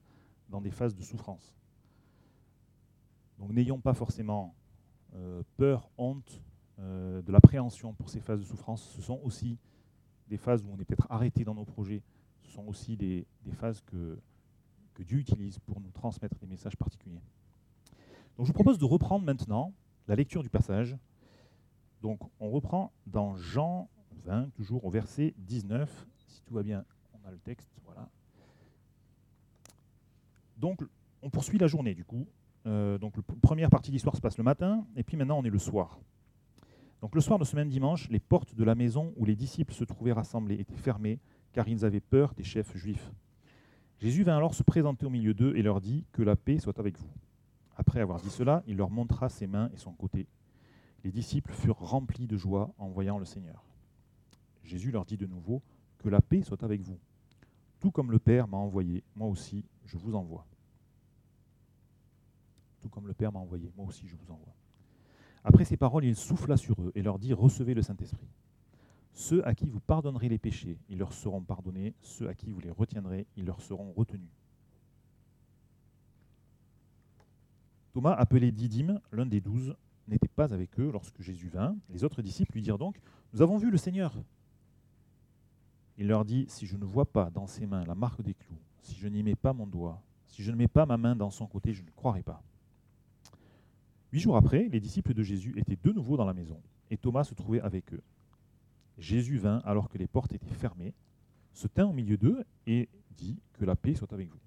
dans 0.49 0.61
des 0.61 0.71
phases 0.71 0.95
de 0.95 1.03
souffrance. 1.03 1.55
Donc 3.39 3.53
n'ayons 3.53 3.81
pas 3.81 3.95
forcément 3.95 4.55
euh, 5.15 5.43
peur, 5.57 5.91
honte 5.99 6.43
euh, 6.79 7.23
de 7.23 7.33
l'appréhension 7.33 7.95
pour 7.95 8.11
ces 8.11 8.21
phases 8.21 8.41
de 8.41 8.45
souffrance. 8.45 8.83
Ce 8.97 9.03
sont 9.03 9.21
aussi 9.23 9.59
des 10.29 10.37
phases 10.37 10.65
où 10.65 10.71
on 10.71 10.79
est 10.79 10.85
peut-être 10.85 11.07
arrêté 11.11 11.45
dans 11.45 11.55
nos 11.55 11.65
projets. 11.65 12.03
Ce 12.43 12.51
sont 12.53 12.67
aussi 12.67 12.97
des, 12.97 13.27
phases 13.53 13.81
que, 13.83 14.19
que 14.97 15.03
Dieu 15.03 15.19
utilise 15.19 15.59
pour 15.61 15.81
nous 15.81 15.91
transmettre 15.91 16.37
des 16.39 16.47
messages 16.47 16.77
particuliers. 16.77 17.23
Donc 18.37 18.47
je 18.47 18.53
vous 18.53 18.55
propose 18.55 18.79
de 18.79 18.85
reprendre 18.85 19.25
maintenant 19.25 19.73
la 20.09 20.17
lecture 20.17 20.43
du 20.43 20.51
passage 20.51 20.97
donc 22.03 22.21
on 22.41 22.51
reprend 22.51 22.93
dans 23.07 23.37
Jean 23.37 23.89
20, 24.25 24.51
toujours 24.55 24.85
au 24.85 24.91
verset 24.91 25.35
19. 25.39 26.07
Si 26.29 26.43
tout 26.43 26.55
va 26.55 26.63
bien, 26.63 26.85
on 27.15 27.29
a 27.29 27.31
le 27.31 27.39
texte. 27.39 27.71
Voilà. 27.85 28.09
Donc 30.57 30.85
on 31.23 31.31
poursuit 31.31 31.59
la 31.59 31.67
journée 31.67 31.95
du 31.95 32.05
coup. 32.05 32.27
Euh, 32.67 32.99
donc 32.99 33.17
la 33.17 33.23
première 33.43 33.71
partie 33.71 33.91
de 33.91 33.95
l'histoire 33.95 34.17
se 34.17 34.21
passe 34.21 34.39
le 34.39 34.45
matin, 34.45 34.87
et 34.97 35.03
puis 35.03 35.17
maintenant 35.17 35.39
on 35.39 35.45
est 35.45 35.51
le 35.51 35.59
soir. 35.59 35.99
Donc 37.01 37.15
le 37.15 37.21
soir 37.21 37.39
de 37.39 37.45
ce 37.45 37.57
même 37.57 37.69
dimanche, 37.69 38.09
les 38.09 38.21
portes 38.21 38.55
de 38.55 38.65
la 38.65 38.75
maison 38.75 39.13
où 39.17 39.25
les 39.25 39.37
disciples 39.37 39.75
se 39.75 39.85
trouvaient 39.85 40.13
rassemblés 40.13 40.57
étaient 40.57 40.77
fermées, 40.77 41.19
car 41.53 41.69
ils 41.69 41.85
avaient 41.85 42.01
peur 42.01 42.35
des 42.35 42.45
chefs 42.45 42.77
juifs. 42.77 43.13
Jésus 44.01 44.25
vint 44.25 44.37
alors 44.37 44.55
se 44.55 44.63
présenter 44.63 45.07
au 45.07 45.11
milieu 45.11 45.35
d'eux 45.35 45.55
et 45.57 45.63
leur 45.63 45.81
dit 45.81 46.05
Que 46.13 46.23
la 46.23 46.37
paix 46.37 46.59
soit 46.59 46.79
avec 46.79 46.99
vous. 46.99 47.11
Après 47.77 48.01
avoir 48.01 48.21
dit 48.21 48.31
cela, 48.31 48.63
il 48.67 48.77
leur 48.77 48.91
montra 48.91 49.29
ses 49.29 49.47
mains 49.47 49.71
et 49.75 49.79
son 49.79 49.93
côté 49.93 50.27
les 51.07 51.13
disciples 51.13 51.53
furent 51.53 51.79
remplis 51.79 52.27
de 52.27 52.37
joie 52.37 52.75
en 52.79 52.89
voyant 52.89 53.17
le 53.17 53.25
Seigneur. 53.25 53.63
Jésus 54.65 54.91
leur 54.91 55.05
dit 55.05 55.17
de 55.17 55.27
nouveau, 55.27 55.63
Que 55.99 56.09
la 56.09 56.21
paix 56.21 56.43
soit 56.43 56.65
avec 56.65 56.81
vous. 56.81 56.99
Tout 57.79 57.93
comme 57.93 58.11
le 58.11 58.19
Père 58.19 58.49
m'a 58.49 58.57
envoyé, 58.57 59.05
moi 59.15 59.29
aussi 59.29 59.65
je 59.85 59.97
vous 59.97 60.17
envoie. 60.17 60.45
Tout 62.81 62.89
comme 62.89 63.07
le 63.07 63.15
Père 63.15 63.31
m'a 63.31 63.39
envoyé, 63.39 63.71
moi 63.77 63.87
aussi 63.87 64.09
je 64.09 64.17
vous 64.17 64.33
envoie. 64.33 64.53
Après 65.45 65.65
ces 65.65 65.77
paroles, 65.77 66.05
il 66.05 66.17
souffla 66.17 66.57
sur 66.57 66.75
eux 66.83 66.91
et 66.97 67.03
leur 67.03 67.21
dit, 67.21 67.33
Recevez 67.33 67.75
le 67.75 67.83
Saint-Esprit. 67.83 68.27
Ceux 69.17 69.45
à 69.49 69.55
qui 69.55 69.71
vous 69.71 69.81
pardonnerez 69.81 70.29
les 70.29 70.37
péchés, 70.37 70.79
ils 70.91 70.99
leur 70.99 71.15
seront 71.15 71.41
pardonnés. 71.41 71.95
Ceux 72.03 72.29
à 72.29 72.35
qui 72.35 72.51
vous 72.51 72.61
les 72.61 72.71
retiendrez, 72.71 73.27
ils 73.39 73.47
leur 73.47 73.63
seront 73.63 73.91
retenus. 73.93 74.29
Thomas, 77.95 78.13
appelé 78.13 78.53
Didyme, 78.53 79.01
l'un 79.13 79.25
des 79.25 79.41
douze, 79.41 79.75
n'était 80.07 80.29
pas 80.29 80.53
avec 80.53 80.79
eux 80.79 80.91
lorsque 80.93 81.23
Jésus 81.23 81.49
vint. 81.49 81.75
Les 81.89 82.05
autres 82.05 82.21
disciples 82.21 82.53
lui 82.53 82.63
dirent 82.63 82.77
donc, 82.77 83.01
Nous 83.33 83.41
avons 83.41 83.57
vu 83.57 83.71
le 83.71 83.79
Seigneur. 83.79 84.13
Il 85.97 86.09
leur 86.09 86.27
dit, 86.27 86.45
Si 86.51 86.67
je 86.67 86.77
ne 86.77 86.85
vois 86.85 87.07
pas 87.07 87.31
dans 87.31 87.47
ses 87.47 87.67
mains 87.67 87.87
la 87.87 87.95
marque 87.95 88.21
des 88.21 88.35
clous, 88.35 88.61
si 88.81 88.97
je 88.97 89.09
n'y 89.09 89.23
mets 89.23 89.35
pas 89.35 89.55
mon 89.55 89.67
doigt, 89.67 90.03
si 90.27 90.43
je 90.43 90.51
ne 90.51 90.57
mets 90.57 90.69
pas 90.69 90.85
ma 90.85 90.99
main 90.99 91.17
dans 91.17 91.31
son 91.31 91.47
côté, 91.47 91.73
je 91.73 91.83
ne 91.83 91.91
croirai 91.97 92.23
pas. 92.23 92.43
Huit 94.13 94.21
jours 94.21 94.37
après, 94.37 94.69
les 94.69 94.79
disciples 94.79 95.15
de 95.15 95.23
Jésus 95.23 95.55
étaient 95.57 95.79
de 95.83 95.93
nouveau 95.93 96.19
dans 96.19 96.27
la 96.27 96.35
maison, 96.35 96.61
et 96.91 96.99
Thomas 96.99 97.25
se 97.25 97.33
trouvait 97.33 97.63
avec 97.63 97.95
eux. 97.95 98.03
Jésus 98.99 99.39
vint 99.39 99.59
alors 99.65 99.89
que 99.89 99.99
les 99.99 100.07
portes 100.07 100.33
étaient 100.33 100.55
fermées, 100.55 100.95
se 101.53 101.67
tint 101.67 101.87
au 101.87 101.93
milieu 101.93 102.17
d'eux 102.17 102.45
et 102.67 102.89
dit 103.17 103.39
Que 103.55 103.65
la 103.65 103.77
paix 103.77 103.95
soit 103.95 104.13
avec 104.13 104.29
vous. 104.29 104.41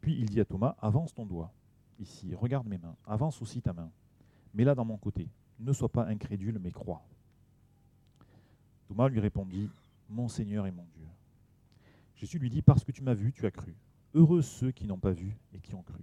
Puis 0.00 0.16
il 0.18 0.26
dit 0.26 0.40
à 0.40 0.44
Thomas, 0.44 0.76
Avance 0.80 1.14
ton 1.14 1.26
doigt 1.26 1.52
ici, 1.98 2.34
regarde 2.34 2.66
mes 2.66 2.78
mains, 2.78 2.96
avance 3.06 3.42
aussi 3.42 3.60
ta 3.60 3.72
main, 3.72 3.90
mets-la 4.54 4.74
dans 4.74 4.84
mon 4.84 4.96
côté, 4.96 5.28
ne 5.58 5.72
sois 5.72 5.88
pas 5.88 6.06
incrédule, 6.06 6.58
mais 6.58 6.70
crois. 6.70 7.02
Thomas 8.86 9.08
lui 9.08 9.20
répondit, 9.20 9.68
Mon 10.08 10.28
Seigneur 10.28 10.66
et 10.66 10.70
mon 10.70 10.86
Dieu. 10.94 11.06
Jésus 12.16 12.38
lui 12.38 12.50
dit, 12.50 12.62
Parce 12.62 12.84
que 12.84 12.92
tu 12.92 13.02
m'as 13.02 13.14
vu, 13.14 13.32
tu 13.32 13.46
as 13.46 13.50
cru. 13.50 13.74
Heureux 14.14 14.42
ceux 14.42 14.70
qui 14.70 14.86
n'ont 14.86 14.98
pas 14.98 15.10
vu 15.10 15.36
et 15.52 15.60
qui 15.60 15.74
ont 15.74 15.82
cru. 15.82 16.02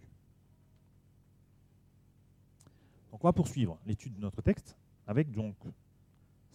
Donc 3.12 3.24
on 3.24 3.28
va 3.28 3.34
poursuivre 3.34 3.80
l'étude 3.86 4.14
de 4.14 4.22
notre 4.22 4.42
texte 4.42 4.76
avec 5.08 5.32
donc 5.32 5.56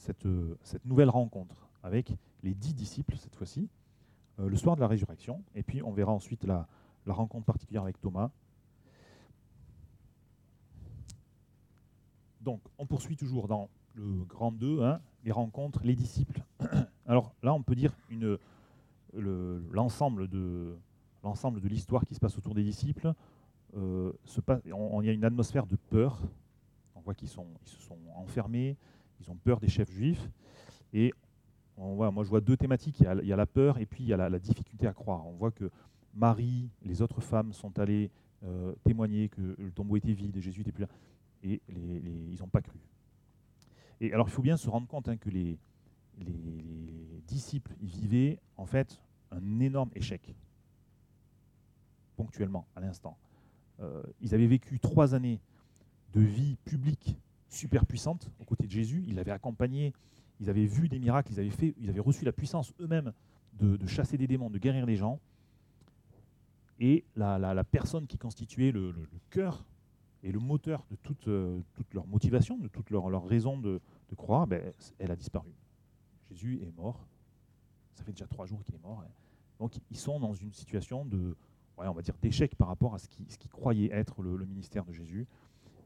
cette, 0.00 0.26
cette, 0.62 0.84
nouvelle 0.86 1.10
rencontre 1.10 1.68
avec 1.82 2.16
les 2.42 2.54
dix 2.54 2.74
disciples 2.74 3.16
cette 3.16 3.36
fois-ci, 3.36 3.68
euh, 4.38 4.48
le 4.48 4.56
soir 4.56 4.76
de 4.76 4.80
la 4.80 4.88
résurrection, 4.88 5.42
et 5.54 5.62
puis 5.62 5.82
on 5.82 5.92
verra 5.92 6.12
ensuite 6.12 6.44
la, 6.44 6.66
rencontre 7.06 7.44
particulière 7.44 7.82
avec 7.82 8.00
Thomas 8.00 8.30
Donc, 12.40 12.60
on 12.78 12.86
poursuit 12.86 13.16
toujours 13.16 13.48
dans 13.48 13.68
le 13.94 14.24
grand 14.24 14.52
2, 14.52 14.82
hein, 14.82 15.00
les 15.24 15.32
rencontres, 15.32 15.80
les 15.82 15.96
disciples. 15.96 16.42
Alors 17.06 17.34
là, 17.42 17.52
on 17.52 17.62
peut 17.62 17.74
dire 17.74 17.92
l'ensemble 19.72 20.28
de 20.28 20.78
l'ensemble 21.22 21.60
de 21.60 21.68
l'histoire 21.68 22.04
qui 22.04 22.14
se 22.14 22.20
passe 22.20 22.38
autour 22.38 22.54
des 22.54 22.62
disciples. 22.62 23.12
Euh, 23.76 24.12
on, 24.72 25.02
y 25.02 25.08
a 25.08 25.12
une 25.12 25.24
atmosphère 25.24 25.66
de 25.66 25.76
peur. 25.76 26.18
On 26.94 27.00
voit 27.00 27.14
qu'ils 27.14 27.28
sont, 27.28 27.46
ils 27.62 27.68
se 27.68 27.82
sont 27.82 27.98
enfermés, 28.14 28.76
ils 29.20 29.30
ont 29.30 29.36
peur 29.36 29.60
des 29.60 29.68
chefs 29.68 29.90
juifs. 29.90 30.28
Et 30.92 31.12
moi, 31.76 32.12
je 32.24 32.28
vois 32.28 32.40
deux 32.40 32.56
thématiques. 32.56 33.00
Il 33.00 33.26
y 33.26 33.32
a, 33.32 33.36
la 33.36 33.46
peur 33.46 33.78
et 33.78 33.86
puis 33.86 34.04
il 34.04 34.08
y 34.08 34.12
a 34.12 34.16
la, 34.16 34.38
difficulté 34.38 34.86
à 34.86 34.92
croire. 34.92 35.26
On 35.26 35.32
voit 35.32 35.50
que 35.50 35.70
Marie, 36.14 36.68
les 36.82 37.02
autres 37.02 37.20
femmes 37.20 37.52
sont 37.52 37.78
allées 37.78 38.10
euh, 38.44 38.74
témoigner 38.84 39.28
que 39.28 39.54
le 39.58 39.70
tombeau 39.70 39.96
était 39.96 40.14
vide 40.14 40.40
Jésus 40.40 40.60
n'était 40.60 40.72
plus 40.72 40.82
là 40.82 40.88
et 41.42 41.60
ils 41.68 42.38
n'ont 42.40 42.48
pas 42.48 42.62
cru. 42.62 42.78
Et 44.00 44.12
alors 44.12 44.28
il 44.28 44.30
faut 44.30 44.42
bien 44.42 44.56
se 44.56 44.68
rendre 44.68 44.86
compte 44.86 45.08
hein, 45.08 45.16
que 45.16 45.30
les, 45.30 45.58
disciples 47.26 47.74
vivaient 47.80 48.38
en 48.56 48.66
fait 48.66 49.00
un 49.30 49.60
énorme 49.60 49.90
échec, 49.94 50.34
ponctuellement, 52.16 52.66
à 52.74 52.80
l'instant. 52.80 53.16
Euh, 53.78 54.02
ils 54.20 54.34
avaient 54.34 54.48
vécu 54.48 54.80
trois 54.80 55.14
années 55.14 55.40
de 56.12 56.20
vie 56.20 56.56
publique 56.64 57.16
super 57.50 57.84
puissante 57.84 58.30
aux 58.38 58.44
côtés 58.44 58.66
de 58.66 58.70
Jésus, 58.70 59.04
ils 59.06 59.14
l'avaient 59.14 59.30
accompagné, 59.32 59.92
ils 60.40 60.48
avaient 60.48 60.66
vu 60.66 60.88
des 60.88 60.98
miracles, 60.98 61.32
ils 61.32 61.40
avaient, 61.40 61.50
fait, 61.50 61.74
ils 61.78 61.90
avaient 61.90 62.00
reçu 62.00 62.24
la 62.24 62.32
puissance 62.32 62.72
eux-mêmes 62.80 63.12
de, 63.58 63.86
chasser 63.86 64.16
des 64.16 64.26
démons, 64.26 64.48
de 64.48 64.58
guérir 64.58 64.86
les 64.86 64.96
gens. 64.96 65.20
Et 66.78 67.04
la, 67.14 67.64
personne 67.64 68.06
qui 68.06 68.16
constituait 68.16 68.72
le, 68.72 68.94
cœur 69.28 69.64
et 70.22 70.32
le 70.32 70.38
moteur 70.38 70.86
de 70.90 70.96
toute, 70.96 71.28
euh, 71.28 71.60
leur 71.92 72.06
motivation, 72.06 72.56
de 72.56 72.68
toute 72.68 72.88
leur, 72.90 73.26
raison 73.26 73.58
de, 73.58 73.80
croire, 74.16 74.46
ben, 74.46 74.72
elle 74.98 75.10
a 75.10 75.16
disparu. 75.16 75.50
Jésus 76.30 76.60
est 76.62 76.74
mort. 76.76 77.06
Ça 77.94 78.04
fait 78.04 78.12
déjà 78.12 78.26
trois 78.26 78.46
jours 78.46 78.62
qu'il 78.64 78.74
est 78.74 78.82
mort. 78.82 79.04
Donc 79.58 79.74
ils 79.90 79.98
sont 79.98 80.18
dans 80.18 80.32
une 80.32 80.52
situation 80.52 81.04
de, 81.04 81.36
on 81.76 81.92
va 81.92 82.02
dire, 82.02 82.14
d'échec 82.20 82.54
par 82.54 82.68
rapport 82.68 82.94
à 82.94 82.98
ce 82.98 83.08
qu'ils 83.08 83.26
qui 83.26 83.48
croyaient 83.48 83.92
être 83.92 84.22
le, 84.22 84.44
ministère 84.46 84.84
de 84.84 84.92
Jésus. 84.92 85.26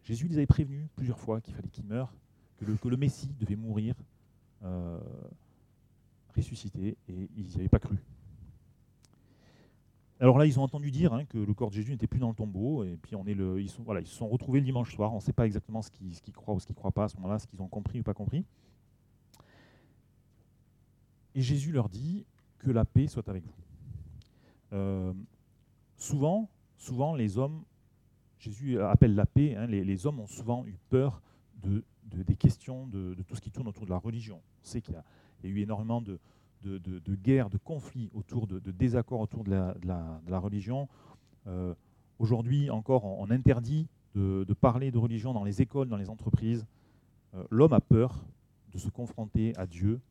Jésus 0.05 0.29
les 0.29 0.37
avait 0.37 0.47
prévenus 0.47 0.87
plusieurs 0.95 1.19
fois 1.19 1.41
qu'il 1.41 1.55
fallait 1.55 1.69
qu'il 1.69 1.85
meure, 1.85 2.13
que 2.59 2.89
le, 2.89 2.97
Messie 2.97 3.35
devait 3.41 3.57
mourir, 3.57 3.95
euh, 4.63 4.99
ressusciter, 6.37 6.97
et 7.09 7.29
ils 7.37 7.47
n'y 7.47 7.55
avaient 7.57 7.69
pas 7.69 7.79
cru. 7.79 7.97
Alors 10.21 10.39
là, 10.39 10.47
ils 10.47 10.59
ont 10.61 10.63
entendu 10.63 10.91
dire 10.91 11.13
hein, 11.13 11.25
que 11.25 11.39
le 11.39 11.55
corps 11.55 11.71
de 11.71 11.75
Jésus 11.75 11.91
n'était 11.91 12.07
plus 12.07 12.21
dans 12.21 12.29
le 12.29 12.35
tombeau, 12.35 12.85
et 12.85 12.97
puis 12.97 13.17
on 13.17 13.27
est 13.27 13.35
le, 13.35 13.61
ils, 13.61 13.69
sont, 13.69 13.83
voilà, 13.83 14.01
ils 14.01 14.07
se 14.07 14.15
sont 14.15 14.29
retrouvés 14.29 14.61
le 14.61 14.65
dimanche 14.65 14.95
soir. 14.95 15.13
On 15.13 15.17
ne 15.17 15.21
sait 15.21 15.33
pas 15.33 15.47
exactement 15.47 15.83
ce 15.83 15.91
qu'ils, 15.91 16.15
ce 16.15 16.23
qu'ils 16.23 16.35
croient 16.35 16.55
ou 16.55 16.61
ce 16.61 16.67
qu'ils 16.67 16.75
ne 16.75 16.79
croient 16.79 16.93
pas 16.93 17.05
à 17.05 17.09
ce 17.09 17.17
moment-là, 17.17 17.39
ce 17.39 17.47
qu'ils 17.47 17.61
ont 17.61 17.69
compris 17.69 18.01
ou 18.01 18.03
pas 18.03 18.15
compris. 18.15 18.45
Et 21.35 21.43
Jésus 21.43 21.73
leur 21.73 21.89
dit 21.89 22.25
que 22.59 22.71
la 22.71 22.85
paix 22.85 23.09
soit 23.09 23.29
avec 23.29 23.45
vous. 23.45 23.53
Euh, 24.73 25.13
souvent, 25.97 26.49
souvent, 26.77 27.15
les 27.15 27.39
hommes, 27.39 27.65
Jésus 28.45 28.79
appelle 28.79 29.15
la 29.15 29.25
paix, 29.25 29.57
hein, 29.57 29.67
les, 29.67 30.07
hommes 30.07 30.21
ont 30.21 30.27
souvent 30.27 30.67
eu 30.67 30.77
peur 30.91 31.23
de, 31.63 31.83
des 32.05 32.37
questions, 32.37 32.87
de, 32.87 33.17
tout 33.27 33.37
ce 33.37 33.41
qui 33.41 33.51
tourne 33.51 33.69
autour 33.69 33.87
de 33.87 33.91
la 33.91 33.97
religion. 33.97 34.37
On 34.37 34.67
sait 34.67 34.83
qu'il 34.83 34.95
y 34.95 34.97
a, 34.99 35.49
eu 35.49 35.61
énormément 35.61 36.03
de, 36.03 36.19
guerres, 37.23 37.49
de 37.49 37.57
conflits 37.57 38.11
de, 38.13 38.71
désaccords 38.71 39.21
autour 39.21 39.45
de 39.45 39.51
la, 39.51 40.39
religion. 40.39 40.89
Euh, 41.47 41.75
aujourd'hui 42.19 42.69
encore, 42.69 43.07
on, 43.07 43.31
interdit 43.31 43.89
de, 44.15 44.45
parler 44.61 44.91
de 44.91 44.99
religion 44.99 45.33
dans 45.33 45.45
les 45.45 45.63
écoles, 45.63 45.89
dans 45.89 45.97
les 45.97 46.11
entreprises. 46.11 46.67
Euh, 47.35 47.45
l'homme 47.51 47.73
a 47.73 47.81
peur 47.81 48.27
de 48.73 48.79
se 48.79 48.91
confronter 48.91 49.57
à 49.57 49.67
Dieu, 49.67 50.03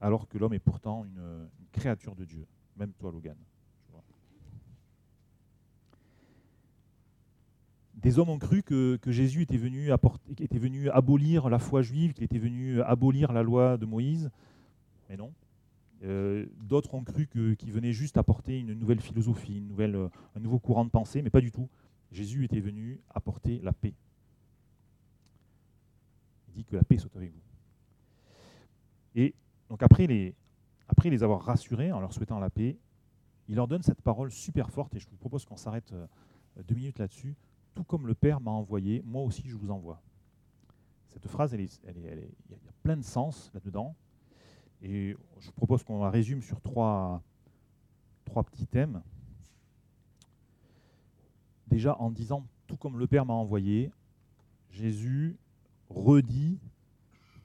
alors 0.00 0.28
que 0.28 0.38
l'homme 0.38 0.54
est 0.54 0.60
pourtant 0.60 1.04
une, 1.04 1.48
créature 1.72 2.14
de 2.14 2.24
Dieu. 2.24 2.46
Même 2.76 2.92
toi, 2.92 3.10
Logan. 3.10 3.36
Des 7.96 8.18
hommes 8.18 8.28
ont 8.28 8.38
cru 8.38 8.62
que, 8.62 8.98
Jésus 9.06 9.42
était 9.42 9.56
venu, 9.56 9.90
abolir 10.90 11.48
la 11.48 11.58
foi 11.58 11.82
juive, 11.82 12.12
qu'il 12.12 12.24
était 12.24 12.38
venu 12.38 12.80
abolir 12.82 13.32
la 13.32 13.42
loi 13.42 13.78
de 13.78 13.86
Moïse. 13.86 14.30
Mais 15.08 15.16
non. 15.16 15.32
Euh, 16.04 16.44
d'autres 16.60 16.94
ont 16.94 17.02
cru 17.02 17.26
qu'il 17.26 17.72
venait 17.72 17.92
juste 17.92 18.18
apporter 18.18 18.60
une 18.60 18.74
nouvelle 18.74 19.00
philosophie, 19.00 19.62
un 19.78 20.40
nouveau 20.40 20.58
courant 20.58 20.84
de 20.84 20.90
pensée, 20.90 21.22
mais 21.22 21.30
pas 21.30 21.40
du 21.40 21.50
tout. 21.50 21.68
Jésus 22.12 22.44
était 22.44 22.60
venu 22.60 23.00
apporter 23.14 23.60
la 23.62 23.72
paix. 23.72 23.94
Il 26.48 26.54
dit 26.54 26.64
que 26.64 26.76
la 26.76 26.84
paix 26.84 26.98
soit 26.98 27.10
avec 27.16 27.32
vous. 27.32 27.40
Et 29.14 29.34
donc 29.70 29.82
après 29.82 30.06
les, 30.06 30.34
après 30.88 31.10
les 31.10 31.22
avoir 31.22 31.42
rassurés 31.42 31.92
en 31.92 32.00
leur 32.00 32.12
souhaitant 32.12 32.38
la 32.38 32.50
paix, 32.50 32.76
il 33.48 33.56
leur 33.56 33.68
donne 33.68 33.82
cette 33.82 34.02
parole 34.02 34.30
super 34.30 34.70
forte, 34.70 34.94
et 34.94 34.98
je 34.98 35.08
vous 35.08 35.16
propose 35.16 35.44
qu'on 35.44 35.56
s'arrête 35.56 35.92
euh, 35.92 36.06
deux 36.66 36.74
minutes 36.74 36.98
là-dessus. 36.98 37.34
Tout 37.76 37.84
comme 37.84 38.06
le 38.06 38.14
Père 38.14 38.40
m'a 38.40 38.50
envoyé, 38.50 39.02
moi 39.04 39.22
aussi 39.22 39.42
je 39.46 39.54
vous 39.54 39.70
envoie. 39.70 40.00
Cette 41.10 41.28
phrase, 41.28 41.52
il 41.52 41.60
y 41.60 42.54
a 42.54 42.72
plein 42.82 42.96
de 42.96 43.04
sens 43.04 43.50
là-dedans. 43.52 43.94
Et 44.82 45.14
je 45.38 45.46
vous 45.46 45.52
propose 45.52 45.84
qu'on 45.84 46.02
la 46.02 46.10
résume 46.10 46.40
sur 46.40 46.60
trois, 46.62 47.22
trois 48.24 48.44
petits 48.44 48.66
thèmes. 48.66 49.02
Déjà 51.68 51.96
en 51.98 52.10
disant 52.10 52.46
tout 52.66 52.78
comme 52.78 52.98
le 52.98 53.06
Père 53.06 53.26
m'a 53.26 53.34
envoyé, 53.34 53.92
Jésus 54.70 55.36
redit 55.90 56.58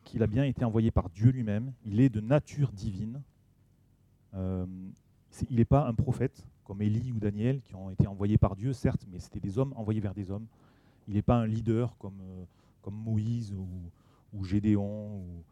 qu'il 0.06 0.24
a 0.24 0.28
bien 0.28 0.46
été 0.46 0.64
envoyé 0.64 0.92
par 0.92 1.10
Dieu 1.10 1.32
lui-même. 1.32 1.74
Il 1.86 2.00
est 2.00 2.10
de 2.10 2.22
nature 2.22 2.72
divine. 2.72 3.22
Euh, 4.34 4.66
il 5.50 5.58
n'est 5.58 5.66
pas 5.66 5.86
un 5.88 5.94
prophète 5.94 6.46
comme 6.72 6.84
Élie 6.84 7.12
ou 7.12 7.20
Daniel 7.20 7.60
qui 7.64 7.76
ont 7.76 7.90
été 7.90 8.08
envoyés 8.08 8.38
par 8.38 8.56
Dieu, 8.56 8.72
certes, 8.72 9.06
mais 9.12 9.20
c'était 9.20 9.42
des 9.42 9.58
hommes 9.58 9.74
envoyés 9.76 10.00
vers 10.00 10.14
des 10.14 10.32
hommes. 10.32 10.48
Il 11.06 11.16
n'est 11.16 11.22
pas 11.22 11.36
un 11.36 11.46
leader 11.46 11.98
comme, 11.98 12.22
euh, 12.22 12.46
comme 12.82 12.96
Moïse 12.96 13.54
ou, 13.54 13.68
ou 14.32 14.46
Gédéon 14.46 15.18
ou, 15.18 15.44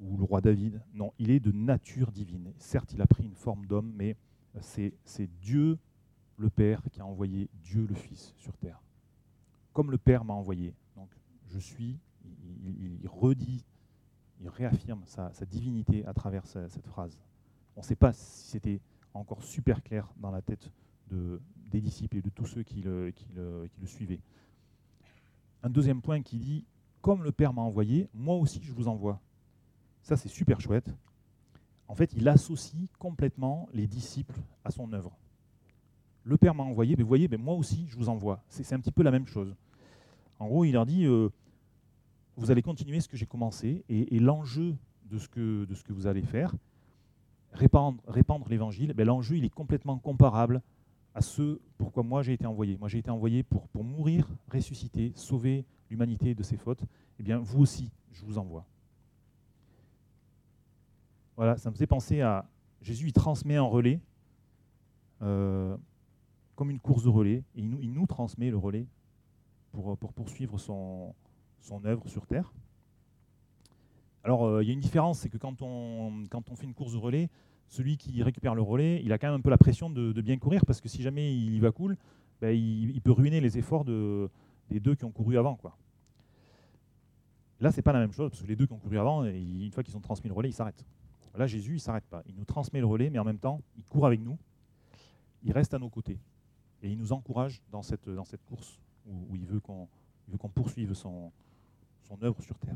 ou 0.00 0.16
le 0.16 0.24
roi 0.24 0.40
David. 0.40 0.80
Non, 0.94 1.12
il 1.18 1.30
est 1.30 1.38
de 1.38 1.52
nature 1.52 2.12
divine. 2.12 2.50
Certes, 2.56 2.94
il 2.94 3.02
a 3.02 3.06
pris 3.06 3.24
une 3.24 3.34
forme 3.34 3.66
d'homme, 3.66 3.92
mais 3.94 4.16
c'est 4.62 4.94
Dieu 5.42 5.76
le 6.38 6.48
Père 6.48 6.80
qui 6.90 7.02
a 7.02 7.04
envoyé 7.04 7.50
Dieu 7.62 7.84
le 7.86 7.94
Fils 7.94 8.32
sur 8.38 8.56
terre. 8.56 8.80
Comme 9.74 9.90
le 9.90 9.98
Père 9.98 10.24
m'a 10.24 10.32
envoyé. 10.32 10.72
Donc, 10.96 11.10
je 11.48 11.58
suis, 11.58 11.98
il, 12.64 13.06
redit, 13.06 13.66
il 14.40 14.48
réaffirme 14.48 15.02
sa, 15.04 15.30
divinité 15.44 16.06
à 16.06 16.14
travers 16.14 16.46
cette 16.46 16.86
phrase. 16.86 17.20
On 17.76 17.80
ne 17.80 17.84
sait 17.84 17.96
pas 17.96 18.14
si 18.14 18.48
c'était 18.48 18.80
encore 19.16 19.42
super 19.42 19.82
clair 19.82 20.12
dans 20.16 20.30
la 20.30 20.42
tête 20.42 20.70
de, 21.10 21.40
des 21.70 21.80
disciples 21.80 22.18
et 22.18 22.22
de 22.22 22.30
tous 22.30 22.46
ceux 22.46 22.62
qui 22.62 22.82
le, 22.82 23.12
suivaient. 23.84 24.20
Un 25.62 25.70
deuxième 25.70 26.00
point 26.00 26.22
qui 26.22 26.38
dit, 26.38 26.64
comme 27.00 27.22
le 27.22 27.32
Père 27.32 27.52
m'a 27.52 27.62
envoyé, 27.62 28.08
moi 28.14 28.36
aussi 28.36 28.60
je 28.62 28.72
vous 28.72 28.88
envoie. 28.88 29.20
Ça, 30.02 30.16
c'est 30.16 30.28
super 30.28 30.60
chouette. 30.60 30.94
En 31.88 31.94
fait, 31.94 32.12
il 32.14 32.28
associe 32.28 32.88
complètement 32.98 33.68
les 33.72 33.86
disciples 33.86 34.40
à 34.64 34.70
son 34.70 34.92
œuvre. 34.92 35.16
Le 36.24 36.36
Père 36.36 36.54
m'a 36.54 36.64
envoyé, 36.64 36.96
mais 36.96 37.02
vous 37.02 37.08
voyez, 37.08 37.28
moi 37.36 37.54
aussi, 37.54 37.86
je 37.88 37.96
vous 37.96 38.08
envoie. 38.08 38.42
C'est 38.48 38.72
un 38.72 38.80
petit 38.80 38.92
peu 38.92 39.02
la 39.02 39.12
même 39.12 39.26
chose. 39.26 39.54
En 40.38 40.46
gros, 40.46 40.64
il 40.64 40.72
leur 40.72 40.86
dit, 40.86 41.04
euh, 41.04 41.28
vous 42.36 42.50
allez 42.50 42.62
continuer 42.62 43.00
ce 43.00 43.08
que 43.08 43.16
j'ai 43.16 43.26
commencé, 43.26 43.84
et, 43.88 44.18
l'enjeu 44.18 44.76
de 45.04 45.18
ce 45.18 45.28
que 45.28 45.92
vous 45.92 46.06
allez 46.06 46.22
faire, 46.22 46.54
répandre, 47.56 48.48
l'évangile, 48.48 48.92
ben, 48.94 49.06
l'enjeu, 49.06 49.36
il 49.36 49.44
est 49.44 49.50
complètement 49.50 49.98
comparable 49.98 50.62
à 51.14 51.20
ce 51.20 51.60
pourquoi 51.78 52.02
moi 52.02 52.22
j'ai 52.22 52.34
été 52.34 52.46
envoyé. 52.46 52.76
Moi, 52.76 52.88
j'ai 52.88 52.98
été 52.98 53.10
envoyé 53.10 53.42
pour, 53.42 53.68
mourir, 53.82 54.28
ressusciter, 54.52 55.12
sauver 55.14 55.64
l'humanité 55.90 56.34
de 56.34 56.42
ses 56.42 56.56
fautes. 56.56 56.84
Eh 57.18 57.22
bien, 57.22 57.38
vous 57.38 57.60
aussi, 57.60 57.90
je 58.12 58.24
vous 58.24 58.38
envoie. 58.38 58.66
Voilà, 61.36 61.56
ça 61.56 61.70
me 61.70 61.74
faisait 61.74 61.86
penser 61.86 62.20
à 62.20 62.48
Jésus, 62.80 63.08
il 63.08 63.12
transmet 63.12 63.56
un 63.56 63.62
relais, 63.62 64.00
euh, 65.22 65.76
comme 66.54 66.70
une 66.70 66.80
course 66.80 67.04
de 67.04 67.08
relais, 67.08 67.44
et 67.54 67.60
il 67.60 67.92
nous, 67.92 68.06
transmet 68.06 68.50
le 68.50 68.56
relais 68.56 68.86
pour, 69.72 69.96
pour 69.98 70.12
poursuivre 70.12 70.58
son 70.58 71.14
œuvre 71.84 72.08
sur 72.08 72.26
Terre. 72.26 72.52
Alors, 74.26 74.44
euh, 74.44 74.60
il 74.60 74.66
y 74.66 74.70
a 74.70 74.72
une 74.72 74.80
différence, 74.80 75.20
c'est 75.20 75.28
que 75.28 75.38
quand 75.38 75.62
on, 75.62 76.26
fait 76.56 76.64
une 76.64 76.74
course 76.74 76.94
de 76.94 76.98
relais, 76.98 77.30
celui 77.68 77.96
qui 77.96 78.24
récupère 78.24 78.56
le 78.56 78.62
relais, 78.62 79.00
il 79.04 79.12
a 79.12 79.18
quand 79.18 79.28
même 79.28 79.36
un 79.36 79.40
peu 79.40 79.50
la 79.50 79.56
pression 79.56 79.88
de, 79.88 80.20
bien 80.20 80.36
courir, 80.36 80.66
parce 80.66 80.80
que 80.80 80.88
si 80.88 81.00
jamais 81.00 81.32
il 81.32 81.60
va 81.60 81.70
cool, 81.70 81.96
ben, 82.40 82.50
il, 82.50 83.00
peut 83.02 83.12
ruiner 83.12 83.40
les 83.40 83.56
efforts 83.56 83.84
de, 83.84 84.28
des 84.68 84.80
deux 84.80 84.96
qui 84.96 85.04
ont 85.04 85.12
couru 85.12 85.38
avant. 85.38 85.54
Quoi. 85.54 85.78
Là, 87.60 87.70
c'est 87.70 87.82
pas 87.82 87.92
la 87.92 88.00
même 88.00 88.10
chose, 88.10 88.30
parce 88.30 88.42
que 88.42 88.48
les 88.48 88.56
deux 88.56 88.66
qui 88.66 88.72
ont 88.72 88.80
couru 88.80 88.98
avant, 88.98 89.22
une 89.22 89.70
fois 89.70 89.84
qu'ils 89.84 89.96
ont 89.96 90.00
transmis 90.00 90.28
le 90.28 90.34
relais, 90.34 90.48
ils 90.48 90.54
s'arrêtent. 90.54 90.84
Là, 91.36 91.46
Jésus, 91.46 91.74
il 91.74 91.80
s'arrête 91.80 92.06
pas. 92.06 92.24
Il 92.26 92.34
nous 92.34 92.44
transmet 92.44 92.80
le 92.80 92.86
relais, 92.86 93.10
mais 93.10 93.20
en 93.20 93.24
même 93.24 93.38
temps, 93.38 93.60
il 93.76 93.84
court 93.84 94.06
avec 94.06 94.20
nous. 94.20 94.38
Il 95.44 95.52
reste 95.52 95.72
à 95.72 95.78
nos 95.78 95.88
côtés. 95.88 96.18
Et 96.82 96.90
il 96.90 96.98
nous 96.98 97.12
encourage 97.12 97.62
dans 97.70 97.82
cette, 97.82 98.02
course 98.44 98.80
où, 99.06 99.36
il 99.36 99.46
veut 99.46 99.60
qu'on 99.60 100.48
poursuive 100.52 100.94
son 100.94 101.30
œuvre 102.24 102.42
sur 102.42 102.58
terre. 102.58 102.74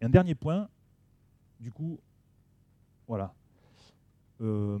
Et 0.00 0.04
un 0.04 0.08
dernier 0.08 0.34
point, 0.34 0.68
du 1.60 1.72
coup, 1.72 1.98
voilà. 3.06 3.32
Euh, 4.40 4.78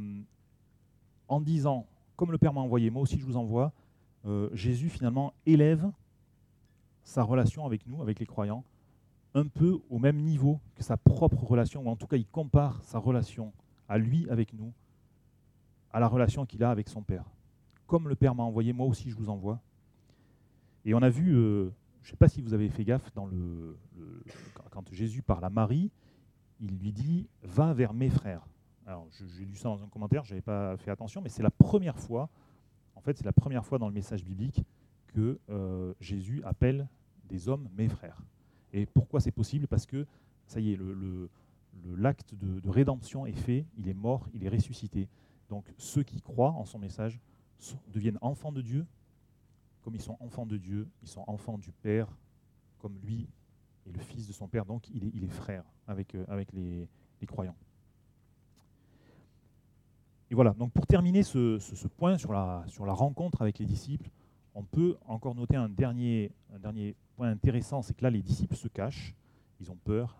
en 1.28 1.40
disant, 1.40 1.86
comme 2.16 2.32
le 2.32 2.38
Père 2.38 2.52
m'a 2.52 2.60
envoyé, 2.60 2.90
moi 2.90 3.02
aussi 3.02 3.18
je 3.18 3.24
vous 3.24 3.36
envoie, 3.36 3.72
euh, 4.26 4.48
Jésus 4.52 4.88
finalement 4.88 5.32
élève 5.46 5.90
sa 7.04 7.22
relation 7.22 7.64
avec 7.66 7.86
nous, 7.86 8.02
avec 8.02 8.20
les 8.20 8.26
croyants, 8.26 8.64
un 9.34 9.46
peu 9.46 9.78
au 9.90 9.98
même 9.98 10.18
niveau 10.18 10.60
que 10.74 10.82
sa 10.82 10.96
propre 10.96 11.42
relation, 11.44 11.86
ou 11.86 11.88
en 11.88 11.96
tout 11.96 12.06
cas 12.06 12.16
il 12.16 12.26
compare 12.26 12.82
sa 12.84 12.98
relation 12.98 13.52
à 13.88 13.98
lui 13.98 14.28
avec 14.30 14.52
nous, 14.52 14.72
à 15.92 16.00
la 16.00 16.08
relation 16.08 16.44
qu'il 16.44 16.62
a 16.62 16.70
avec 16.70 16.88
son 16.88 17.02
Père. 17.02 17.24
Comme 17.86 18.08
le 18.08 18.14
Père 18.14 18.34
m'a 18.34 18.42
envoyé, 18.42 18.72
moi 18.72 18.86
aussi 18.86 19.10
je 19.10 19.16
vous 19.16 19.30
envoie. 19.30 19.60
Et 20.84 20.94
on 20.94 21.02
a 21.02 21.08
vu, 21.08 21.34
euh, 21.34 21.70
ne 22.08 22.16
sais 22.16 22.16
pas 22.16 22.28
si 22.28 22.40
vous 22.40 22.54
avez 22.54 22.68
fait 22.68 22.84
gaffe, 22.84 23.12
dans 23.14 23.26
le, 23.26 23.76
quand 24.70 24.90
Jésus 24.92 25.22
parle 25.22 25.44
à 25.44 25.50
Marie, 25.50 25.90
il 26.60 26.78
lui 26.78 26.92
dit 26.92 27.28
Va 27.42 27.72
vers 27.72 27.92
mes 27.92 28.10
frères. 28.10 28.46
Alors 28.86 29.06
j'ai 29.10 29.44
lu 29.44 29.54
ça 29.54 29.68
dans 29.68 29.82
un 29.82 29.88
commentaire, 29.88 30.24
je 30.24 30.30
n'avais 30.30 30.42
pas 30.42 30.76
fait 30.78 30.90
attention, 30.90 31.20
mais 31.20 31.28
c'est 31.28 31.42
la 31.42 31.50
première 31.50 31.98
fois, 31.98 32.30
en 32.94 33.00
fait 33.00 33.16
c'est 33.18 33.24
la 33.24 33.32
première 33.32 33.64
fois 33.66 33.78
dans 33.78 33.88
le 33.88 33.94
message 33.94 34.24
biblique 34.24 34.64
que 35.08 35.38
euh, 35.50 35.92
Jésus 36.00 36.42
appelle 36.44 36.88
des 37.28 37.48
hommes 37.48 37.68
mes 37.76 37.88
frères. 37.88 38.22
Et 38.72 38.86
pourquoi 38.86 39.20
c'est 39.20 39.30
possible? 39.30 39.66
Parce 39.66 39.86
que, 39.86 40.06
ça 40.46 40.60
y 40.60 40.72
est, 40.72 40.78
l'acte 41.96 42.34
de, 42.34 42.68
rédemption 42.68 43.26
est 43.26 43.32
fait, 43.32 43.66
il 43.76 43.88
est 43.88 43.94
mort, 43.94 44.28
il 44.34 44.44
est 44.44 44.48
ressuscité. 44.48 45.08
Donc 45.48 45.64
ceux 45.76 46.02
qui 46.02 46.20
croient 46.20 46.52
en 46.52 46.64
son 46.64 46.78
message 46.78 47.20
deviennent 47.88 48.18
enfants 48.20 48.52
de 48.52 48.62
Dieu. 48.62 48.86
Comme 49.82 49.94
ils 49.94 50.02
sont 50.02 50.16
enfants 50.20 50.46
de 50.46 50.56
Dieu, 50.56 50.88
ils 51.02 51.08
sont 51.08 51.24
enfants 51.26 51.58
du 51.58 51.72
Père, 51.72 52.08
comme 52.78 52.98
lui 53.02 53.28
est 53.86 53.92
le 53.92 54.00
fils 54.00 54.26
de 54.26 54.32
son 54.32 54.48
Père, 54.48 54.64
donc 54.64 54.88
il 54.90 55.24
est, 55.24 55.28
frère 55.28 55.64
avec, 55.86 56.14
euh, 56.14 56.44
les, 56.52 57.26
croyants. 57.26 57.56
Et 60.30 60.34
voilà, 60.34 60.52
donc 60.52 60.72
pour 60.72 60.86
terminer 60.86 61.22
ce, 61.22 61.86
point 61.88 62.18
sur 62.18 62.32
la, 62.32 62.64
rencontre 62.88 63.40
avec 63.40 63.58
les 63.58 63.66
disciples, 63.66 64.10
on 64.54 64.62
peut 64.62 64.96
encore 65.06 65.34
noter 65.34 65.56
un 65.56 65.68
dernier, 65.68 66.32
un 66.52 66.58
dernier 66.58 66.94
point 67.16 67.30
intéressant, 67.30 67.80
c'est 67.82 67.94
que 67.94 68.02
là, 68.02 68.10
les 68.10 68.22
disciples 68.22 68.56
se 68.56 68.68
cachent, 68.68 69.14
ils 69.60 69.70
ont 69.70 69.78
peur, 69.84 70.16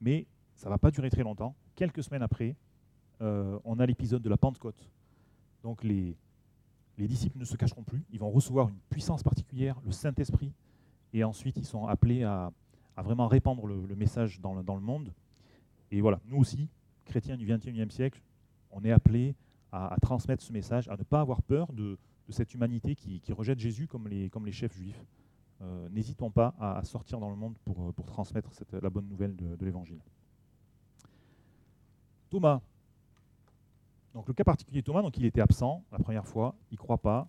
mais 0.00 0.26
ça 0.54 0.68
ne 0.68 0.70
va 0.70 0.78
pas 0.78 0.90
durer 0.90 1.10
très 1.10 1.22
longtemps. 1.22 1.54
Quelques 1.74 2.02
semaines 2.02 2.22
après, 2.22 2.56
euh, 3.20 3.58
on 3.64 3.78
a 3.78 3.86
l'épisode 3.86 4.22
de 4.22 4.28
la 4.28 4.36
Pentecôte. 4.36 4.88
Donc 5.62 5.84
les, 5.84 6.16
les 6.98 7.08
disciples 7.08 7.38
ne 7.38 7.44
se 7.44 7.56
cacheront 7.56 7.82
plus, 7.82 8.04
ils 8.10 8.18
vont 8.18 8.30
recevoir 8.30 8.68
une 8.68 8.78
puissance 8.90 9.22
particulière, 9.22 9.80
le 9.84 9.92
Saint-Esprit, 9.92 10.52
et 11.12 11.24
ensuite 11.24 11.56
ils 11.56 11.64
sont 11.64 11.86
appelés 11.86 12.22
à, 12.24 12.52
vraiment 12.98 13.28
répandre 13.28 13.66
le, 13.66 13.96
message 13.96 14.40
dans 14.40 14.54
le, 14.54 14.80
monde. 14.80 15.12
Et 15.90 16.00
voilà, 16.00 16.20
nous 16.26 16.36
aussi, 16.36 16.68
chrétiens 17.06 17.38
du 17.38 17.46
XXIe 17.46 17.90
siècle, 17.90 18.20
on 18.70 18.84
est 18.84 18.92
appelés 18.92 19.34
à, 19.72 19.96
transmettre 20.02 20.42
ce 20.42 20.52
message, 20.52 20.88
à 20.88 20.96
ne 20.96 21.02
pas 21.02 21.20
avoir 21.20 21.42
peur 21.42 21.72
de, 21.72 21.98
cette 22.28 22.54
humanité 22.54 22.94
qui, 22.94 23.20
rejette 23.32 23.58
Jésus 23.58 23.88
comme 23.88 24.06
les, 24.06 24.52
chefs 24.52 24.74
juifs. 24.74 25.02
Euh, 25.62 25.88
n'hésitons 25.90 26.30
pas 26.30 26.54
à, 26.60 26.84
sortir 26.84 27.18
dans 27.18 27.30
le 27.30 27.36
monde 27.36 27.54
pour, 27.64 27.92
transmettre 28.06 28.50
la 28.70 28.90
bonne 28.90 29.08
nouvelle 29.08 29.34
de, 29.34 29.56
de 29.56 29.64
l'Évangile. 29.64 30.00
Thomas. 32.30 32.60
Donc 34.14 34.26
le 34.26 34.34
cas 34.34 34.44
particulier 34.44 34.80
de 34.80 34.86
Thomas, 34.86 35.02
donc 35.02 35.16
il 35.16 35.24
était 35.24 35.40
absent 35.40 35.84
la 35.92 35.98
première 35.98 36.26
fois, 36.26 36.54
il 36.70 36.74
ne 36.74 36.78
croit 36.78 36.98
pas. 36.98 37.28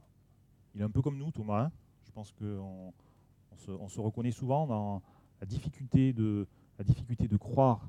Il 0.74 0.82
est 0.82 0.84
un 0.84 0.89
peu 0.89 1.02
comme 1.02 1.17
nous, 1.17 1.32
Thomas. 1.32 1.65
Hein. 1.65 1.72
Je 2.06 2.12
pense 2.12 2.32
qu'on 2.32 2.94
on 3.52 3.58
se, 3.58 3.72
on 3.72 3.88
se, 3.88 4.00
reconnaît 4.00 4.32
souvent 4.32 4.65
dans 4.65 5.02
la 5.39 5.46
difficulté 5.46 6.13
de, 6.13 6.48
la 6.78 6.84
difficulté 6.84 7.28
de 7.28 7.38
croire 7.38 7.88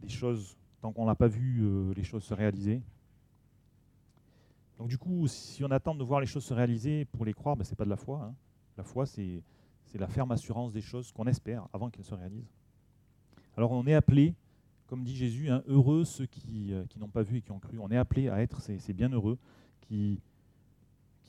des 0.00 0.08
choses 0.08 0.56
tant 0.80 0.92
qu'on 0.92 1.06
n'a 1.06 1.14
pas 1.14 1.28
vu 1.28 1.60
euh, 1.62 1.92
les 1.94 2.04
choses 2.04 2.24
se 2.24 2.34
réaliser. 2.34 2.82
Donc 4.78 4.88
du 4.88 4.98
coup, 4.98 5.26
si 5.26 5.62
on 5.62 5.70
attend 5.70 5.94
de 5.94 6.02
voir 6.02 6.20
les 6.20 6.26
choses 6.26 6.44
se 6.44 6.54
réaliser 6.54 7.04
pour 7.04 7.24
les 7.24 7.34
croire, 7.34 7.56
ben, 7.56 7.64
ce 7.64 7.70
n'est 7.70 7.76
pas 7.76 7.84
de 7.84 7.90
la 7.90 7.96
foi. 7.96 8.22
Hein. 8.22 8.34
La 8.76 8.84
foi, 8.84 9.04
c'est 9.04 9.42
la 9.94 10.08
ferme 10.08 10.32
assurance 10.32 10.72
des 10.72 10.80
choses 10.80 11.12
qu'on 11.12 11.26
espère 11.26 11.68
avant 11.72 11.90
qu'elles 11.90 12.04
se 12.04 12.14
réalisent. 12.14 12.52
Alors 13.56 13.72
on 13.72 13.86
est 13.86 13.94
appelé, 13.94 14.34
comme 14.90 15.04
dit 15.04 15.14
Jésus, 15.14 15.48
hein, 15.48 15.62
heureux 15.68 16.04
ceux 16.04 16.26
qui, 16.26 16.72
euh, 16.72 16.84
qui 16.86 16.98
n'ont 16.98 17.08
pas 17.08 17.22
vu 17.22 17.36
et 17.36 17.42
qui 17.42 17.52
ont 17.52 17.60
cru. 17.60 17.78
On 17.78 17.92
est 17.92 17.96
appelé 17.96 18.28
à 18.28 18.42
être 18.42 18.60
ces, 18.60 18.92
bienheureux 18.92 19.38
qui, 19.82 20.20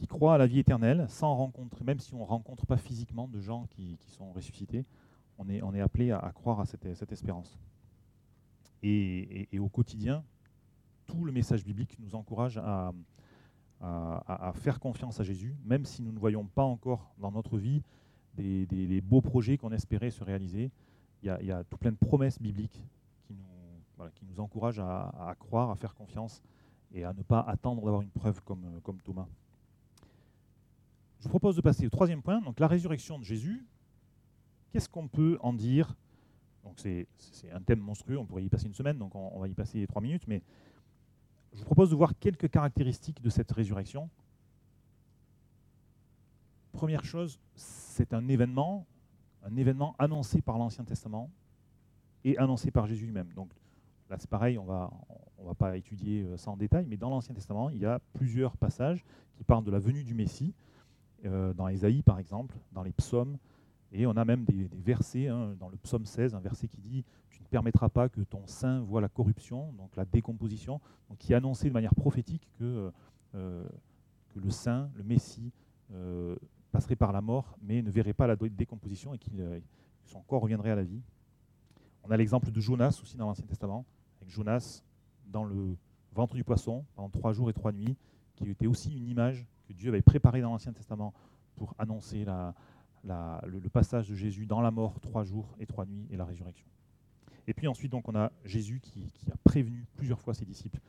croient 0.09 0.33
à 0.33 0.39
la 0.39 0.47
vie 0.47 0.57
éternelle 0.57 1.05
sans 1.09 1.35
rencontrer, 1.35 1.83
même 1.83 1.99
si 1.99 2.15
on 2.15 2.21
ne 2.21 2.23
rencontre 2.23 2.65
pas 2.65 2.77
physiquement 2.77 3.27
de 3.27 3.39
gens 3.39 3.67
qui, 3.69 3.99
sont 4.07 4.31
ressuscités, 4.31 4.83
on 5.37 5.47
est, 5.47 5.79
appelé 5.79 6.09
à, 6.09 6.31
croire 6.33 6.59
à 6.59 6.65
cette, 6.65 7.11
espérance. 7.11 7.59
Et, 8.81 9.47
au 9.59 9.69
quotidien, 9.69 10.23
tout 11.05 11.23
le 11.23 11.31
message 11.31 11.63
biblique 11.63 11.99
nous 11.99 12.15
encourage 12.15 12.57
à, 12.57 12.93
à, 13.79 14.53
faire 14.55 14.79
confiance 14.79 15.19
à 15.19 15.23
Jésus, 15.23 15.55
même 15.65 15.85
si 15.85 16.01
nous 16.01 16.11
ne 16.11 16.19
voyons 16.19 16.45
pas 16.45 16.63
encore 16.63 17.13
dans 17.19 17.31
notre 17.31 17.59
vie 17.59 17.83
des, 18.33 19.01
beaux 19.01 19.21
projets 19.21 19.57
qu'on 19.57 19.71
espérait 19.71 20.09
se 20.09 20.23
réaliser. 20.23 20.71
Il 21.21 21.27
y, 21.27 21.51
a, 21.51 21.63
tout 21.63 21.77
plein 21.77 21.91
de 21.91 21.97
promesses 21.97 22.41
bibliques 22.41 22.83
qui 24.15 24.25
nous, 24.25 24.39
encouragent 24.39 24.79
à, 24.79 25.35
croire, 25.39 25.69
à 25.69 25.75
faire 25.75 25.95
confiance 25.95 26.41
et 26.93 27.03
à 27.03 27.13
ne 27.13 27.23
pas 27.23 27.41
attendre 27.41 27.83
d'avoir 27.83 28.01
une 28.01 28.09
preuve 28.09 28.41
comme, 28.43 28.79
comme 28.83 28.99
Thomas. 29.01 29.27
Je 31.19 31.23
vous 31.23 31.29
propose 31.29 31.55
de 31.55 31.61
passer 31.61 31.85
au 31.85 31.89
troisième 31.89 32.21
point, 32.21 32.41
donc 32.41 32.59
la 32.59 32.67
résurrection 32.67 33.19
de 33.19 33.23
Jésus. 33.23 33.65
Qu'est-ce 34.71 34.89
qu'on 34.89 35.07
peut 35.07 35.37
en 35.41 35.53
dire? 35.53 35.95
Donc 36.63 36.79
c'est 36.79 37.07
un 37.51 37.61
thème 37.61 37.79
monstrueux, 37.79 38.17
on 38.17 38.25
pourrait 38.25 38.43
y 38.43 38.49
passer 38.49 38.67
une 38.67 38.73
semaine, 38.73 38.97
donc 38.97 39.15
on, 39.15 39.31
on 39.33 39.39
va 39.39 39.47
y 39.47 39.53
passer 39.53 39.85
trois 39.87 40.01
minutes, 40.01 40.27
mais 40.27 40.41
je 41.53 41.59
vous 41.59 41.65
propose 41.65 41.89
de 41.89 41.95
voir 41.95 42.17
quelques 42.17 42.49
caractéristiques 42.49 43.21
de 43.21 43.29
cette 43.29 43.51
résurrection. 43.51 44.09
Première 46.71 47.03
chose, 47.03 47.39
c'est 47.55 48.13
un 48.13 48.27
événement, 48.27 48.85
un 49.43 49.55
événement 49.57 49.95
annoncé 49.99 50.41
par 50.41 50.57
l'Ancien 50.57 50.85
Testament 50.85 51.29
et 52.23 52.37
annoncé 52.37 52.71
par 52.71 52.87
Jésus 52.87 53.05
lui-même. 53.05 53.31
Donc 53.33 53.51
là, 54.11 54.17
c'est 54.19 54.29
pareil, 54.29 54.59
on 54.59 54.65
va, 54.65 54.91
on 55.37 55.45
va 55.45 55.55
pas 55.55 55.77
étudier 55.77 56.23
euh, 56.23 56.37
ça 56.37 56.51
en 56.51 56.57
détail, 56.57 56.85
mais 56.87 56.97
dans 56.97 57.09
l'Ancien 57.09 57.33
Testament, 57.33 57.69
il 57.69 57.77
y 57.77 57.85
a 57.85 57.99
plusieurs 58.13 58.57
passages 58.57 59.03
qui 59.35 59.43
parlent 59.43 59.63
de 59.63 59.71
la 59.71 59.79
venue 59.79 60.03
du 60.03 60.13
Messie, 60.13 60.53
euh, 61.25 61.53
dans 61.53 61.67
Ésaïe 61.69 62.03
par 62.03 62.19
exemple, 62.19 62.55
dans 62.73 62.83
les 62.83 62.91
psaumes, 62.91 63.37
et 63.93 64.05
on 64.05 64.11
a 64.11 64.25
même 64.25 64.43
des, 64.43 64.69
versets, 64.73 65.27
hein, 65.27 65.55
dans 65.59 65.69
le 65.69 65.77
psaume 65.77 66.05
16, 66.05 66.35
un 66.35 66.39
verset 66.39 66.67
qui 66.67 66.79
dit 66.81 67.03
Tu 67.29 67.41
ne 67.41 67.47
permettras 67.47 67.89
pas 67.89 68.09
que 68.09 68.21
ton 68.21 68.45
sein 68.47 68.81
voit 68.81 69.01
la 69.01 69.09
corruption, 69.09 69.73
donc 69.73 69.95
la 69.95 70.05
décomposition, 70.05 70.79
qui 71.19 71.33
annonçait 71.33 71.67
de 71.67 71.73
manière 71.73 71.95
prophétique 71.95 72.47
que, 72.57 72.91
euh, 73.35 73.65
que 74.29 74.39
le 74.39 74.49
saint, 74.49 74.89
le 74.95 75.03
Messie, 75.03 75.51
passerait 76.71 76.95
par 76.95 77.11
la 77.11 77.19
mort, 77.19 77.57
mais 77.61 77.81
ne 77.81 77.91
verrait 77.91 78.13
pas 78.13 78.27
la 78.27 78.37
décomposition 78.37 79.13
et 79.13 79.17
que 79.17 79.29
son 80.05 80.21
corps 80.21 80.41
reviendrait 80.41 80.71
à 80.71 80.75
la 80.75 80.83
vie. 80.83 81.01
On 82.05 82.11
a 82.11 82.15
l'exemple 82.15 82.49
de 82.49 82.61
Jonas 82.61 82.97
aussi 83.03 83.17
dans 83.17 83.25
l'Ancien 83.25 83.45
Testament, 83.45 83.85
Jonas 84.27 84.83
dans 85.27 85.43
le 85.43 85.77
ventre 86.13 86.35
du 86.35 86.43
poisson 86.43 86.85
pendant 86.95 87.09
trois 87.09 87.33
jours 87.33 87.49
et 87.49 87.53
trois 87.53 87.71
nuits, 87.71 87.95
qui 88.35 88.49
était 88.49 88.67
aussi 88.67 88.95
une 88.95 89.07
image 89.07 89.45
que 89.67 89.73
Dieu 89.73 89.89
avait 89.89 90.01
préparée 90.01 90.41
dans 90.41 90.51
l'Ancien 90.51 90.73
Testament 90.73 91.13
pour 91.55 91.75
annoncer 91.77 92.25
le, 93.03 93.69
passage 93.69 94.09
de 94.09 94.15
Jésus 94.15 94.45
dans 94.45 94.61
la 94.61 94.71
mort, 94.71 94.99
trois 94.99 95.23
jours 95.23 95.55
et 95.59 95.65
trois 95.65 95.85
nuits, 95.85 96.07
et 96.09 96.17
la 96.17 96.25
résurrection. 96.25 96.67
Et 97.47 97.53
puis 97.53 97.67
ensuite, 97.67 97.93
on 97.93 98.15
a 98.15 98.31
Jésus 98.45 98.79
qui, 98.81 99.11
a 99.31 99.37
prévenu 99.43 99.85
plusieurs 99.95 100.19
fois 100.19 100.33
ses 100.33 100.45
disciples 100.45 100.79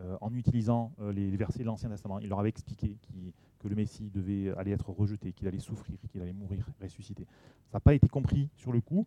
euh, 0.00 0.16
en 0.20 0.34
utilisant 0.34 0.92
euh, 1.00 1.12
les, 1.12 1.36
versets 1.36 1.60
de 1.60 1.64
l'Ancien 1.64 1.88
Testament. 1.88 2.18
Il 2.18 2.28
leur 2.28 2.40
avait 2.40 2.48
expliqué 2.48 2.96
que 3.58 3.68
le 3.68 3.74
Messie 3.74 4.10
devait 4.10 4.50
aller 4.56 4.72
être 4.72 4.90
rejeté, 4.90 5.32
qu'il 5.32 5.46
allait 5.46 5.58
souffrir, 5.58 5.98
qu'il 6.10 6.20
allait 6.22 6.32
mourir, 6.32 6.66
ressusciter. 6.80 7.26
Ça 7.70 7.76
n'a 7.76 7.80
pas 7.80 7.94
été 7.94 8.08
compris 8.08 8.48
sur 8.56 8.72
le 8.72 8.80
coup, 8.80 9.06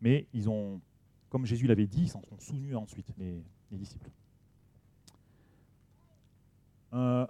mais 0.00 0.26
ils 0.32 0.48
ont, 0.48 0.80
comme 1.28 1.46
Jésus 1.46 1.66
l'avait 1.66 1.86
dit, 1.86 2.02
ils 2.02 2.08
s'en 2.08 2.22
sont 2.22 2.38
souvenus 2.38 2.76
ensuite, 2.76 3.06
les, 3.18 3.42
disciples. 3.70 4.10
Euh, 6.94 7.26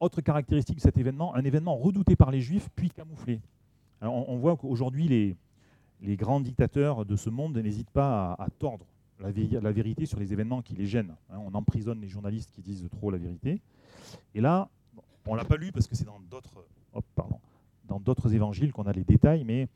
autre 0.00 0.20
caractéristique 0.20 0.76
de 0.76 0.82
cet 0.82 0.98
événement, 0.98 1.34
un 1.34 1.44
événement 1.44 1.76
redouté 1.76 2.14
par 2.14 2.30
les 2.30 2.40
Juifs, 2.40 2.68
puis 2.74 2.90
camouflé 2.90 3.40
on, 4.02 4.36
voit 4.36 4.56
qu'aujourd'hui, 4.56 5.36
les, 6.00 6.16
grands 6.16 6.40
dictateurs 6.40 7.04
de 7.04 7.16
ce 7.16 7.30
monde 7.30 7.56
n'hésitent 7.56 7.90
pas 7.90 8.34
à, 8.34 8.48
tordre 8.58 8.86
la, 9.20 9.72
vérité 9.72 10.06
sur 10.06 10.20
les 10.20 10.32
événements 10.32 10.62
qui 10.62 10.74
les 10.74 10.86
gênent. 10.86 11.14
Hein. 11.30 11.38
on 11.44 11.54
emprisonne 11.54 12.00
les 12.00 12.08
journalistes 12.08 12.50
qui 12.52 12.62
disent 12.62 12.88
trop 12.90 13.10
la 13.10 13.18
vérité. 13.18 13.60
Et 14.34 14.40
là, 14.40 14.68
on 15.26 15.32
ne 15.32 15.38
l'a 15.38 15.44
pas 15.44 15.56
lu 15.56 15.72
parce 15.72 15.86
que 15.86 15.94
c'est 15.94 16.04
dans 16.04 16.20
d'autres 16.20 16.64
dans 17.84 18.00
d'autres 18.00 18.34
évangiles 18.34 18.72
qu'on 18.72 18.86
a 18.86 18.92
les 18.92 19.04
détails, 19.04 19.44
mais 19.44 19.68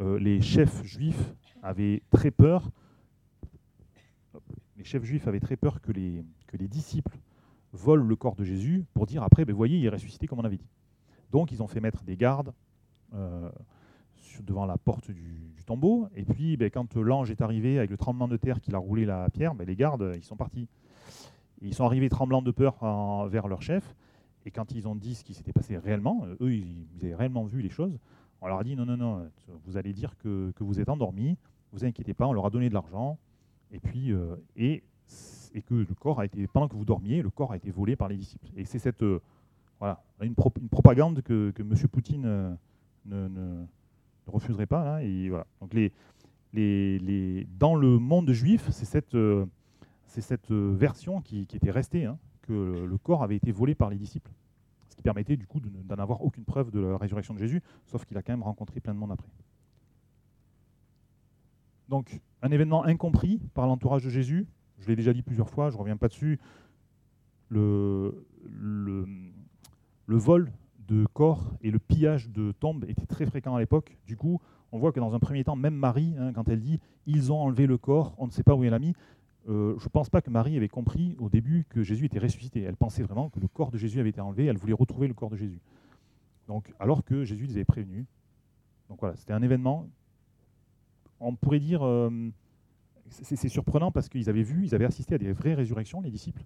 euh, 0.00 0.18
les 0.18 0.40
chefs 0.40 0.84
juifs 0.84 1.34
avaient 1.62 2.02
très 2.10 2.30
peur. 2.30 2.70
Chefs 4.88 5.04
juifs 5.04 5.28
avaient 5.28 5.38
très 5.38 5.56
peur 5.56 5.82
que 5.82 5.92
les, 5.92 6.24
que 6.46 6.56
les 6.56 6.66
disciples 6.66 7.18
volent 7.74 8.06
le 8.06 8.16
corps 8.16 8.36
de 8.36 8.44
Jésus 8.44 8.86
pour 8.94 9.04
dire 9.04 9.22
après, 9.22 9.44
ben, 9.44 9.54
voyez, 9.54 9.76
il 9.76 9.84
est 9.84 9.90
ressuscité 9.90 10.26
comme 10.26 10.38
on 10.38 10.44
avait 10.44 10.56
dit. 10.56 10.70
Donc 11.30 11.52
ils 11.52 11.62
ont 11.62 11.66
fait 11.66 11.80
mettre 11.80 12.04
des 12.04 12.16
gardes, 12.16 12.54
euh, 13.12 13.50
devant 14.40 14.64
la 14.64 14.78
porte 14.78 15.10
du, 15.10 15.52
tombeau. 15.66 16.08
Et 16.16 16.24
puis, 16.24 16.56
ben, 16.56 16.70
quand 16.70 16.96
l'ange 16.96 17.30
est 17.30 17.42
arrivé 17.42 17.76
avec 17.76 17.90
le 17.90 17.98
tremblement 17.98 18.28
de 18.28 18.38
terre 18.38 18.62
qu'il 18.62 18.74
a 18.74 18.78
roulé 18.78 19.04
la 19.04 19.28
pierre, 19.28 19.54
ben, 19.54 19.66
les 19.66 19.76
gardes, 19.76 20.14
ils 20.16 20.24
sont 20.24 20.36
partis. 20.36 20.68
ils 21.60 21.74
sont 21.74 21.84
arrivés 21.84 22.08
tremblants 22.08 22.40
de 22.40 22.50
peur 22.50 22.78
vers 23.28 23.46
leur 23.46 23.60
chef. 23.60 23.94
Et 24.46 24.50
quand 24.50 24.72
ils 24.72 24.88
ont 24.88 24.94
dit 24.94 25.14
ce 25.14 25.22
qui 25.22 25.34
s'était 25.34 25.52
passé 25.52 25.76
réellement, 25.76 26.24
euh, 26.24 26.36
eux, 26.40 26.54
ils, 26.54 26.86
avaient 27.02 27.14
réellement 27.14 27.44
vu 27.44 27.60
les 27.60 27.68
choses. 27.68 27.98
On 28.40 28.46
leur 28.46 28.60
a 28.60 28.64
dit 28.64 28.74
non, 28.74 28.86
non, 28.86 28.96
non, 28.96 29.30
vous 29.66 29.76
allez 29.76 29.92
dire 29.92 30.16
que, 30.16 30.50
vous 30.60 30.80
êtes 30.80 30.88
endormis, 30.88 31.36
vous 31.72 31.84
inquiétez 31.84 32.14
pas, 32.14 32.26
on 32.26 32.32
leur 32.32 32.46
a 32.46 32.50
donné 32.50 32.70
de 32.70 32.74
l'argent. 32.74 33.18
Et 33.72 33.80
puis, 33.80 34.12
euh, 34.12 34.36
et, 34.56 34.82
et, 35.54 35.62
que 35.62 35.74
le 35.74 35.94
corps 35.94 36.20
a 36.20 36.24
été, 36.24 36.46
pendant 36.46 36.68
que 36.68 36.76
vous 36.76 36.84
dormiez, 36.84 37.22
le 37.22 37.30
corps 37.30 37.52
a 37.52 37.56
été 37.56 37.70
volé 37.70 37.96
par 37.96 38.08
les 38.08 38.16
disciples. 38.16 38.46
Et 38.56 38.64
c'est 38.64 38.78
cette, 38.78 39.04
voilà, 39.78 40.02
une, 40.20 40.34
propagande 40.34 41.22
que, 41.22 41.50
que 41.50 41.62
M. 41.62 41.74
Poutine 41.90 42.56
ne, 43.06 43.64
refuserait 44.26 44.66
pas. 44.66 45.02
et 45.02 45.28
voilà. 45.28 45.46
Donc 45.60 45.74
les, 45.74 45.92
les, 46.52 47.46
dans 47.58 47.74
le 47.74 47.98
monde 47.98 48.30
juif, 48.32 48.68
c'est 48.70 48.84
cette, 48.84 49.14
euh, 49.14 49.46
c'est 50.06 50.20
cette 50.20 50.50
euh, 50.50 50.74
version 50.74 51.20
qui, 51.20 51.46
était 51.52 51.70
restée, 51.70 52.04
hein, 52.04 52.18
que 52.42 52.86
le 52.86 52.98
corps 52.98 53.22
avait 53.22 53.36
été 53.36 53.52
volé 53.52 53.74
par 53.74 53.90
les 53.90 53.96
disciples. 53.96 54.30
Ce 54.88 54.96
qui 54.96 55.02
permettait 55.02 55.36
du 55.36 55.46
coup 55.46 55.60
d'en 55.60 55.96
avoir 55.96 56.22
aucune 56.22 56.44
preuve 56.44 56.70
de 56.70 56.80
la 56.80 56.96
résurrection 56.96 57.34
de 57.34 57.38
Jésus, 57.38 57.62
sauf 57.86 58.04
qu'il 58.04 58.16
a 58.16 58.22
quand 58.22 58.32
même 58.32 58.42
rencontré 58.42 58.80
plein 58.80 58.94
de 58.94 58.98
monde 58.98 59.12
après. 59.12 59.28
Donc, 61.88 62.20
un 62.42 62.50
événement 62.50 62.84
incompris 62.84 63.40
par 63.54 63.66
l'entourage 63.66 64.04
de 64.04 64.10
Jésus, 64.10 64.46
je 64.78 64.88
l'ai 64.88 64.96
déjà 64.96 65.12
dit 65.12 65.22
plusieurs 65.22 65.48
fois, 65.48 65.70
je 65.70 65.76
ne 65.76 65.80
reviens 65.80 65.96
pas 65.96 66.08
dessus, 66.08 66.38
le, 67.48 68.14
vol 70.06 70.52
de 70.86 71.06
corps 71.12 71.52
et 71.62 71.70
le 71.70 71.78
pillage 71.78 72.30
de 72.30 72.52
tombes 72.52 72.84
était 72.88 73.06
très 73.06 73.26
fréquent 73.26 73.54
à 73.54 73.60
l'époque. 73.60 73.96
Du 74.06 74.16
coup, 74.16 74.40
on 74.72 74.78
voit 74.78 74.92
que 74.92 75.00
dans 75.00 75.14
un 75.14 75.18
premier 75.18 75.44
temps, 75.44 75.56
même 75.56 75.74
Marie, 75.74 76.14
hein, 76.18 76.32
quand 76.32 76.48
elle 76.48 76.60
dit 76.60 76.80
ils 77.06 77.32
ont 77.32 77.40
enlevé 77.40 77.66
le 77.66 77.78
corps, 77.78 78.14
on 78.18 78.26
ne 78.26 78.30
sait 78.30 78.42
pas 78.42 78.54
où 78.54 78.64
elle 78.64 78.70
l'a 78.70 78.78
mis, 78.78 78.94
euh, 79.48 79.74
je 79.78 79.84
ne 79.84 79.88
pense 79.88 80.10
pas 80.10 80.20
que 80.20 80.30
Marie 80.30 80.56
avait 80.56 80.68
compris 80.68 81.16
au 81.18 81.30
début 81.30 81.64
que 81.70 81.82
Jésus 81.82 82.04
était 82.04 82.18
ressuscité. 82.18 82.62
Elle 82.62 82.76
pensait 82.76 83.02
vraiment 83.02 83.30
que 83.30 83.40
le 83.40 83.48
corps 83.48 83.70
de 83.70 83.78
Jésus 83.78 83.98
avait 83.98 84.10
été 84.10 84.20
enlevé, 84.20 84.44
elle 84.44 84.58
voulait 84.58 84.74
retrouver 84.74 85.08
le 85.08 85.14
corps 85.14 85.30
de 85.30 85.36
Jésus. 85.36 85.60
Donc, 86.48 86.72
alors 86.78 87.04
que 87.04 87.24
Jésus 87.24 87.46
les 87.46 87.54
avait 87.54 87.64
prévenus. 87.64 88.04
Donc 88.88 89.00
voilà, 89.00 89.16
c'était 89.16 89.32
un 89.32 89.42
événement. 89.42 89.86
On 91.20 91.34
pourrait 91.34 91.58
dire, 91.58 91.84
euh, 91.84 92.10
c'est 93.10 93.48
surprenant 93.48 93.90
parce 93.90 94.08
qu'ils 94.08 94.28
avaient 94.28 94.42
vu, 94.42 94.64
ils 94.64 94.74
avaient 94.74 94.84
assisté 94.84 95.14
à 95.14 95.18
des 95.18 95.32
vraies 95.32 95.54
résurrections, 95.54 96.00
les 96.00 96.10
disciples, 96.10 96.44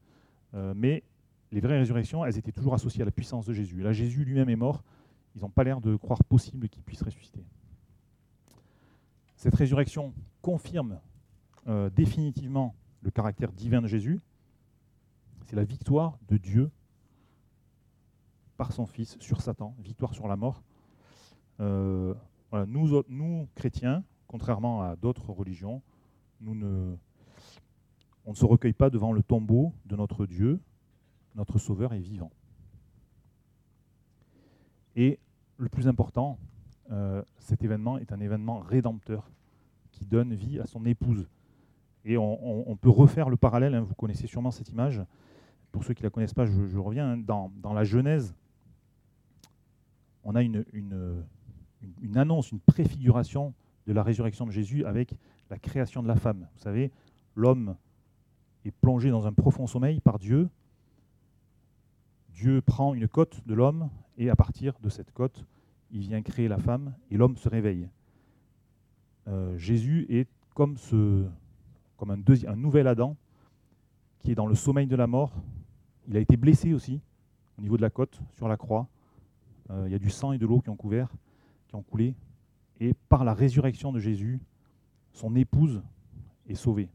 euh, 0.55 0.73
mais 0.77 1.03
les 1.51 1.61
vraies 1.61 1.79
résurrections, 1.79 2.25
elles 2.25 2.39
étaient 2.39 2.53
toujours 2.53 2.75
associées 2.75 3.03
à 3.03 3.05
la 3.05 3.11
puissance 3.11 3.47
de 3.47 3.53
Jésus. 3.53 3.83
là, 3.83 3.93
Jésus 3.93 4.25
lui-même 4.25 4.49
est 4.49 4.57
mort. 4.57 4.83
Ils 5.35 5.43
n'ont 5.43 5.51
pas 5.51 5.65
l'air 5.65 5.81
de 5.81 5.97
croire 5.97 6.23
possible 6.25 6.69
qu'il 6.69 6.83
puisse 6.83 7.03
ressusciter. 7.03 7.45
Cette 9.37 9.55
résurrection 9.55 10.15
confirme 10.41 11.01
euh, 11.67 11.91
définitivement 11.91 12.75
le 13.01 13.11
caractère 13.11 13.53
divin 13.53 13.83
de 13.83 13.87
Jésus. 13.87 14.21
C'est 15.47 15.57
la 15.57 15.65
victoire 15.65 16.19
de 16.29 16.37
Dieu 16.37 16.71
par 18.57 18.73
son 18.73 18.87
Fils 18.87 19.17
sur 19.21 19.41
Satan, 19.41 19.75
victoire 19.81 20.15
sur 20.15 20.29
la 20.29 20.37
mort. 20.37 20.63
Nous, 21.59 23.49
chrétiens, 23.55 24.05
contrairement 24.33 24.81
à 24.81 24.97
d'autres 24.97 25.31
religions, 25.31 25.83
nous 26.41 26.55
ne, 26.55 26.97
on 28.25 28.31
ne 28.31 28.37
se 28.37 28.47
recueille 28.47 28.73
pas 28.73 28.89
devant 28.89 29.13
le 29.13 29.23
tombeau 29.23 29.75
de 29.85 29.95
notre 29.95 30.25
Dieu. 30.25 30.59
Notre 31.35 31.59
Sauveur 31.59 31.93
est 31.93 32.01
vivant. 32.01 32.31
Et 34.97 35.19
le 35.59 35.69
plus 35.69 35.87
important, 35.87 36.39
euh, 36.91 37.23
cet 37.39 37.63
événement 37.63 37.99
est 37.99 38.11
un 38.11 38.21
événement 38.21 38.59
rédempteur 38.59 39.31
qui 39.91 40.07
donne 40.07 40.35
vie 40.35 40.59
à 40.59 40.67
son 40.67 40.87
épouse. 40.87 41.29
Et 42.05 42.17
on, 42.17 42.77
peut 42.81 42.91
refaire 42.91 43.29
le 43.29 43.37
parallèle, 43.37 43.75
hein, 43.75 43.83
vous 43.83 43.95
connaissez 43.95 44.27
sûrement 44.27 44.51
cette 44.51 44.71
image. 44.71 45.01
Pour 45.71 45.85
ceux 45.85 45.95
qui 45.95 46.03
ne 46.03 46.07
la 46.07 46.11
connaissent 46.11 46.35
pas, 46.35 46.47
je, 46.47 46.79
reviens. 46.79 47.13
Hein, 47.13 47.19
dans, 47.19 47.73
la 47.73 47.85
Genèse, 47.85 48.35
on 50.25 50.35
a 50.35 50.43
une, 50.43 50.65
une, 50.73 52.17
annonce, 52.17 52.51
une 52.51 52.61
préfiguration 52.61 53.55
de 53.87 53.93
la 53.93 54.03
résurrection 54.03 54.47
de 54.47 54.51
Jésus 54.51 54.85
avec 54.85 55.15
la 55.51 55.59
création 55.59 56.03
de 56.03 56.09
la 56.09 56.17
femme. 56.17 56.49
Vous 56.55 56.63
savez, 56.63 56.91
l'homme 57.35 57.77
est 58.65 58.71
plongé 58.71 59.11
dans 59.11 59.27
un 59.27 59.33
profond 59.33 59.67
sommeil 59.67 60.01
par 60.01 60.19
Dieu. 60.19 60.49
Dieu 62.31 62.61
prend 62.63 62.95
une 62.95 63.09
côte 63.09 63.47
de 63.47 63.55
l'homme 63.55 63.91
et 64.17 64.31
à 64.31 64.37
partir 64.37 64.79
de 64.81 64.89
cette 64.89 65.13
côte, 65.13 65.45
il 65.91 66.01
vient 66.01 66.23
créer 66.23 66.49
la 66.49 66.59
femme 66.59 66.95
et 67.11 67.17
l'homme 67.17 67.37
se 67.37 67.49
réveille. 67.49 67.89
Euh, 69.29 69.57
Jésus 69.57 70.07
est 70.09 70.29
comme, 70.55 70.77
un 72.09 72.57
nouvel 72.57 72.87
Adam 72.87 73.17
qui 74.21 74.33
est 74.33 74.35
dans 74.35 74.47
le 74.47 74.55
sommeil 74.55 74.87
de 74.87 74.97
la 74.97 75.07
mort. 75.07 75.33
Il 76.09 76.17
a 76.17 76.21
été 76.21 76.37
blessé 76.37 76.73
aussi 76.73 77.01
au 77.59 77.63
niveau 77.63 77.77
de 77.77 77.83
la 77.83 77.91
côte, 77.91 78.21
sur 78.35 78.49
la 78.49 78.57
croix. 78.57 78.89
Euh, 79.71 79.85
il 79.87 79.93
y 79.93 79.95
a 79.95 79.99
du 79.99 80.11
sang 80.11 80.33
et 80.33 80.39
de 80.39 80.47
l'eau 80.47 80.61
qui 80.61 80.71
ont 80.71 80.77
couvert, 80.77 81.09
qui 81.69 81.75
ont 81.75 81.83
coulé. 81.83 82.15
Et 82.83 82.95
par 82.95 83.23
la 83.23 83.33
résurrection 83.33 83.93
de 83.93 84.01
Jésus, 84.01 84.41
son 85.13 85.37
épouse 85.37 85.85
est 86.49 86.57
sauvée. 86.57 86.91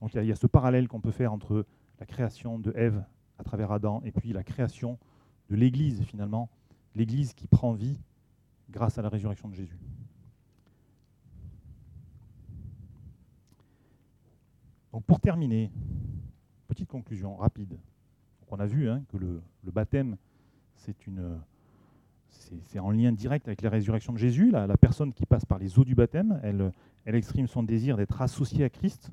Donc 0.00 0.14
il 0.14 0.24
y, 0.24 0.30
a, 0.30 0.36
ce 0.36 0.46
parallèle 0.46 0.86
qu'on 0.86 1.00
peut 1.00 1.10
faire 1.10 1.32
entre 1.32 1.66
la 1.98 2.06
création 2.06 2.60
de 2.60 2.72
Ève 2.76 3.04
à 3.36 3.42
travers 3.42 3.72
Adam 3.72 4.00
et 4.04 4.12
puis 4.12 4.32
la 4.32 4.44
création 4.44 4.96
de 5.50 5.56
l'Église 5.56 6.04
finalement, 6.04 6.48
l'Église 6.94 7.34
qui 7.34 7.48
prend 7.48 7.72
vie 7.72 7.98
grâce 8.70 8.96
à 8.96 9.02
la 9.02 9.08
résurrection 9.08 9.48
de 9.48 9.54
Jésus. 9.54 9.80
Donc 14.92 15.02
pour 15.02 15.18
terminer, 15.18 15.72
petite 16.68 16.88
conclusion 16.88 17.34
rapide. 17.34 17.76
On 18.52 18.60
a 18.60 18.66
vu 18.66 18.88
hein, 18.88 19.02
que 19.08 19.16
le, 19.16 19.42
baptême, 19.64 20.16
c'est 20.76 21.08
une 21.08 21.40
c'est 22.30 22.78
en 22.78 22.90
lien 22.90 23.12
direct 23.12 23.46
avec 23.46 23.62
la 23.62 23.70
résurrection 23.70 24.12
de 24.12 24.18
Jésus. 24.18 24.50
La, 24.50 24.76
personne 24.76 25.12
qui 25.12 25.26
passe 25.26 25.44
par 25.44 25.58
les 25.58 25.78
eaux 25.78 25.84
du 25.84 25.94
baptême, 25.94 26.40
elle, 26.42 26.72
elle 27.04 27.14
exprime 27.14 27.46
son 27.46 27.62
désir 27.62 27.96
d'être 27.96 28.20
associée 28.20 28.64
à 28.64 28.70
Christ 28.70 29.12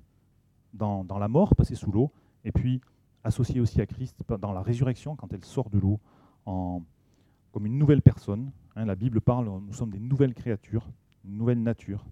dans, 0.73 1.05
la 1.17 1.27
mort, 1.27 1.55
passée 1.55 1.75
sous 1.75 1.91
l'eau, 1.91 2.11
et 2.43 2.51
puis 2.51 2.81
associée 3.23 3.59
aussi 3.59 3.81
à 3.81 3.85
Christ 3.85 4.21
dans 4.39 4.51
la 4.51 4.61
résurrection, 4.61 5.15
quand 5.15 5.31
elle 5.33 5.43
sort 5.43 5.69
de 5.69 5.79
l'eau, 5.79 5.99
comme 6.45 7.65
une 7.65 7.77
nouvelle 7.77 8.01
personne. 8.01 8.51
Hein, 8.75 8.85
la 8.85 8.95
Bible 8.95 9.21
parle, 9.21 9.45
nous 9.45 9.73
sommes 9.73 9.91
des 9.91 9.99
nouvelles 9.99 10.33
créatures, 10.33 10.87
une 11.23 11.37
nouvelle 11.37 11.63
nature. 11.63 12.05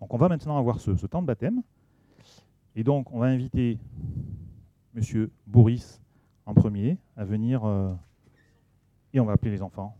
Donc 0.00 0.12
on 0.12 0.16
va 0.16 0.28
maintenant 0.28 0.58
avoir 0.58 0.80
ce, 0.80 0.90
temps 1.06 1.22
de 1.22 1.26
baptême. 1.26 1.62
Et 2.74 2.82
donc 2.82 3.12
on 3.12 3.18
va 3.18 3.26
inviter 3.26 3.78
Monsieur 4.94 5.30
Boris 5.46 6.00
en 6.46 6.54
premier 6.54 6.96
à 7.16 7.24
venir, 7.24 7.64
euh, 7.64 7.92
et 9.12 9.20
on 9.20 9.26
va 9.26 9.32
appeler 9.32 9.50
les 9.50 9.62
enfants. 9.62 9.96